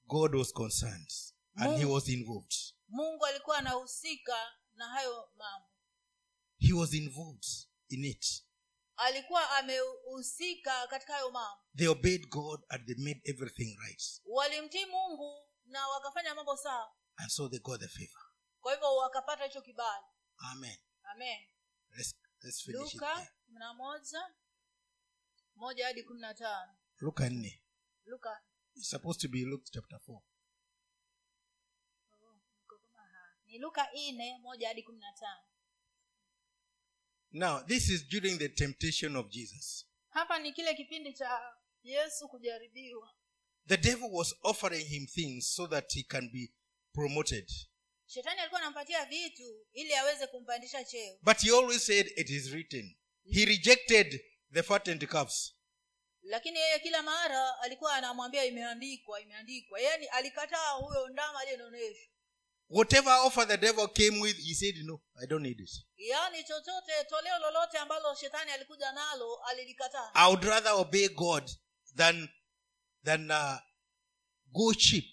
[0.06, 1.10] God was concerned
[1.56, 1.94] and he Mungu.
[1.94, 2.54] was involved.
[2.88, 5.66] Mungu alikuwa anahusika na hayo mambo.
[6.58, 7.46] He was involved
[7.88, 8.44] in it
[8.96, 11.62] alikuwa amehusika katika hayo mambo.
[11.76, 14.22] They obeyed god and they made everything right.
[14.24, 16.96] Walimtii mungu na wakafanya mambo sawa.
[17.16, 18.22] And so they got the favor.
[18.60, 20.04] Kwa hivyo wakapata hicho kibali.
[20.38, 20.78] Amen.
[21.02, 21.48] Amen.
[21.90, 23.14] Let's let's finish luka
[23.46, 24.34] kumi na moja
[25.54, 26.76] moja hadi kumi na tano.
[27.00, 27.62] Luka nne.
[28.04, 28.42] Luka.
[28.74, 30.20] It's supposed to be luke chapter 4
[33.46, 35.42] ni luka nne moja hadi kumi na tano
[37.36, 39.86] now this is during the temptation of jesus.
[40.10, 41.40] Hapa ni kile kipindi cha
[41.82, 43.10] yesu kujaribiwa.
[43.68, 46.52] The devil was offering him things so that he can be
[46.94, 47.50] promoted.
[48.06, 51.18] Shetani alikuwa anampatia vitu ili aweze kumpandisha cheo.
[51.22, 52.96] But he always said it is written.
[53.30, 54.20] He rejected
[54.52, 55.54] the fattened calves.
[56.22, 59.80] Lakini yeye kila mara alikuwa anamwambia imeandikwa imeandikwa.
[59.80, 62.15] Yaani alikataa huyo ndama aliyenaonyeshwa
[62.68, 65.70] whatever offer the devil came with he said no i don't need it.
[65.96, 70.10] Yani chochote toleo lolote ambalo shetani alikuja nalo alilikataa.
[70.14, 71.50] I would rather obey god
[71.96, 72.28] than
[73.04, 73.58] than uh,
[74.52, 75.04] go cheap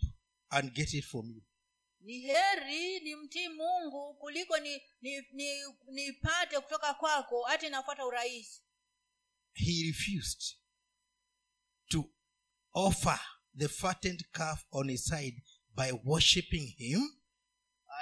[0.50, 1.42] and get it from you.
[2.00, 8.62] Ni heri nimtii mungu kuliko ni nipate ni, ni kutoka kwako hata inafuata urahisi.
[9.54, 10.58] He refused
[11.90, 12.10] to
[12.74, 13.20] offer
[13.58, 15.44] the fattened calf on his side
[15.76, 17.23] by worshipping him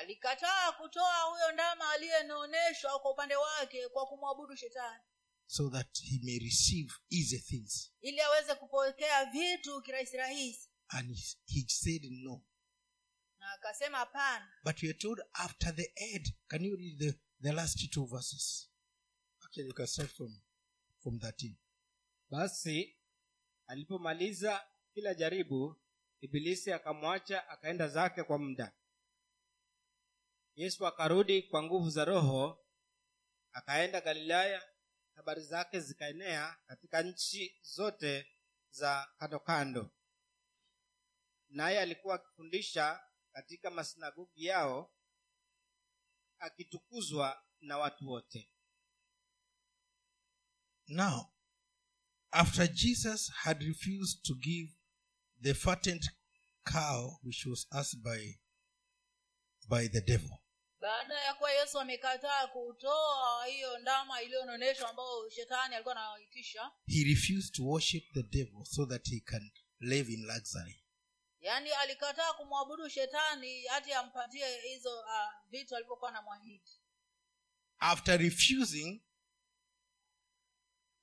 [0.01, 5.03] alikataa kutoa huyo ndama aliyenaonyeshwa kwa upande wake kwa kumwabudu shetani.
[5.47, 7.93] So that he may receive easy things.
[8.01, 10.69] Ili aweze kupokea vitu kirahisi rahisi.
[10.87, 12.41] And he, he said no.
[13.39, 14.51] Na akasema hapana.
[14.63, 18.69] But we are told after the end can you read the, the last two verses?
[19.45, 20.41] Okay, you can start from
[21.03, 21.55] from 13
[22.29, 22.97] basi
[23.67, 25.81] alipomaliza kila jaribu
[26.21, 28.73] ibilisi akamwacha akaenda zake kwa muda
[30.55, 32.65] yesu akarudi kwa nguvu za roho
[33.51, 34.67] akaenda galilaya
[35.15, 38.27] habari zake zikaenea katika nchi zote
[38.69, 39.91] za kando kando.
[41.49, 44.93] Naye alikuwa akifundisha katika masinagogi yao
[46.39, 48.51] akitukuzwa na watu wote.
[50.87, 51.33] Now
[52.31, 54.73] after jesus had refused to give
[55.41, 56.09] the fattened
[56.63, 58.39] cow which was asked by
[59.67, 60.40] by the devil
[60.81, 67.53] baada ya kuwa yesu amekataa kutoa hiyo ndama iliyononeshwa ambayo shetani alikuwa anawaitisha he refused
[67.55, 70.83] to worship the devil so that he can live in luxury.
[71.39, 76.71] yaani alikataa kumwabudu shetani hati ampatie hizo uh, vitu alivyokuwa na mwahidi
[77.79, 79.01] after refusing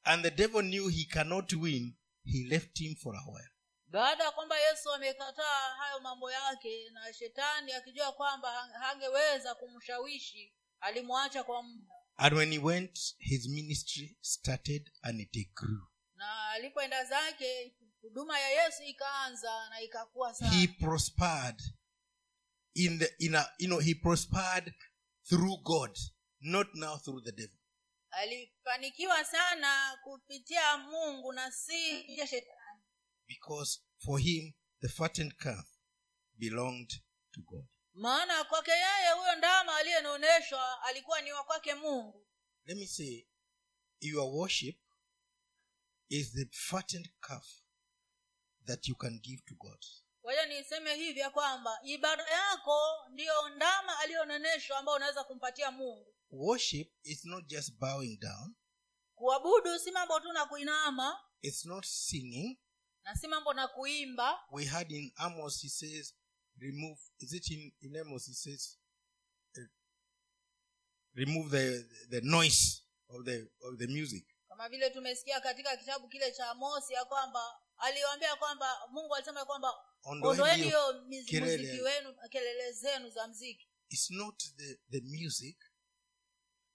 [0.04, 3.50] and the devil knew he cannot win he left him for a while
[3.90, 11.44] baada ya kwamba yesu amekataa hayo mambo yake na shetani akijua kwamba hangeweza kumshawishi alimwacha
[11.44, 11.94] kwa muda.
[12.16, 15.86] And when he went his ministry started and it grew.
[16.14, 20.50] Na alipoenda zake huduma ya yesu ikaanza na ikakuwa sana.
[20.50, 21.62] He prospered
[22.74, 24.74] in the in a you know he prospered
[25.28, 25.98] through god
[26.40, 27.58] not now through the devil.
[28.10, 32.57] Alifanikiwa sana kupitia mungu na si shetani
[33.28, 35.66] because for him the fattened calf
[36.38, 36.90] belonged
[37.32, 37.66] to god.
[37.92, 42.26] Maana kwake yeye huyo ndama aliyenoneshwa alikuwa ni wa kwake mungu.
[42.64, 43.26] Let me say
[44.00, 44.76] your worship
[46.08, 47.46] is the fattened calf
[48.66, 49.84] that you can give to god.
[50.22, 56.14] Kwa hiyo niseme hivi ya kwamba ibada yako ndiyo ndama aliyononeshwa ambao unaweza kumpatia mungu.
[56.30, 58.54] Worship is not just bowing down.
[59.14, 61.20] Kuabudu si mambo tu na kuinama.
[61.42, 62.58] It's not singing
[63.08, 66.14] na si mambo na kuimba we had in amos he says
[66.58, 68.78] remove is it in, in amos he says
[69.56, 69.64] uh,
[71.14, 74.24] remove the the noise of the of the music.
[74.48, 77.40] Kama vile tumesikia katika kitabu kile cha mosi ya kwamba
[77.76, 84.42] aliwaambia kwamba mungu alisema kwamba ondoeni hiyo muziki wenu kelele zenu za mziki it's not
[84.56, 85.56] the the music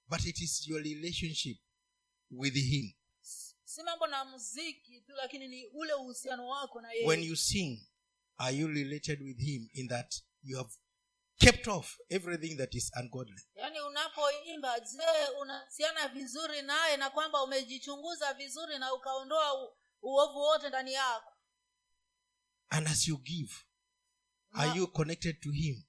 [0.08, 1.58] but it is your relationship
[2.32, 2.94] with him
[3.64, 7.08] si mambo na muziki tu lakini ni ule uhusiano wako na yeye.
[7.08, 7.88] When you sing
[8.38, 10.70] are you related with him in that you have
[11.38, 13.42] kept off everything that is ungodly?
[13.56, 20.94] Yaani unapoimba je unahusiana vizuri naye na kwamba umejichunguza vizuri na ukaondoa uovu wote ndani
[20.94, 21.30] yako?
[22.70, 23.54] And as you give
[24.52, 25.84] na, are you connected to him?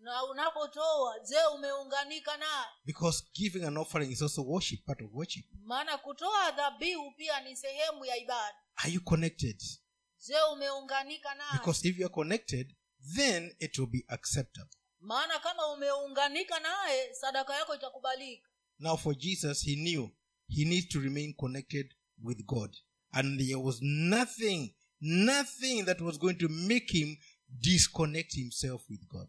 [0.00, 2.66] na unapotoa je umeunganika naye?
[2.84, 7.56] Because giving an offering is also worship part of worship maana kutoa dhabihu pia ni
[7.56, 8.54] sehemu ya ibada.
[8.76, 9.62] Are you connected?
[10.26, 11.52] Je umeunganika naye?
[11.52, 12.76] Because if you are connected
[13.16, 14.70] then it will be acceptable.
[15.00, 18.48] Maana kama umeunganika naye sadaka yako itakubalika.
[18.78, 20.10] Now, for Jesus, he knew
[20.48, 22.74] he needs to remain connected with God.
[23.12, 27.16] And there was nothing, nothing that was going to make him
[27.60, 29.28] disconnect himself with God.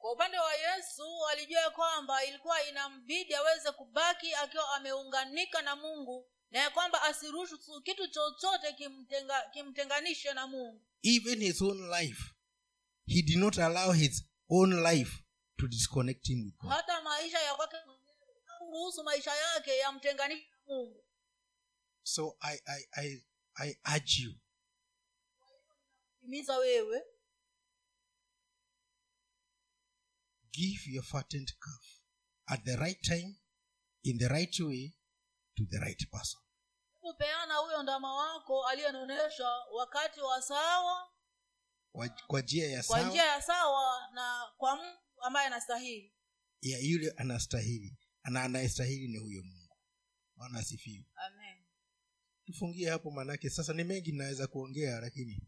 [0.00, 6.58] Kwa upande wa yesu alijua kwamba ilikuwa inambidi aweze kubaki akiwa ameunganika na mungu na
[6.58, 10.82] ya kwamba asiruhusu kitu chochote kimtenga, kimtenganishe na mungu.
[11.02, 12.22] Even his own life,
[13.06, 15.22] he did not allow his own life
[15.58, 16.70] to disconnect him with God.
[16.70, 21.04] hata maisha ya kwake mwenyewe maisha yake yamtenganishe na mungu.
[22.02, 23.22] So I, I, I,
[23.54, 24.34] I urge you,
[26.22, 27.02] imiza wewe
[30.60, 31.84] give your fattened calf
[32.46, 33.34] at the right time,
[34.02, 34.94] in the right way,
[35.56, 36.40] to the right person.
[37.00, 41.08] kupeana huyo ndama wako aliyenoneshwa wakati wa sawa
[41.94, 46.14] Wa- Kwa njia ya kwa njia ya sawa na kwa mtu ambaye anastahili.
[46.62, 49.76] ya yule anastahili na anayestahili ni huyo mungu.
[50.36, 51.06] Bwana asifiwe.
[52.44, 55.42] Tufungie hapo manake sasa ni mengi naweza kuongea lakini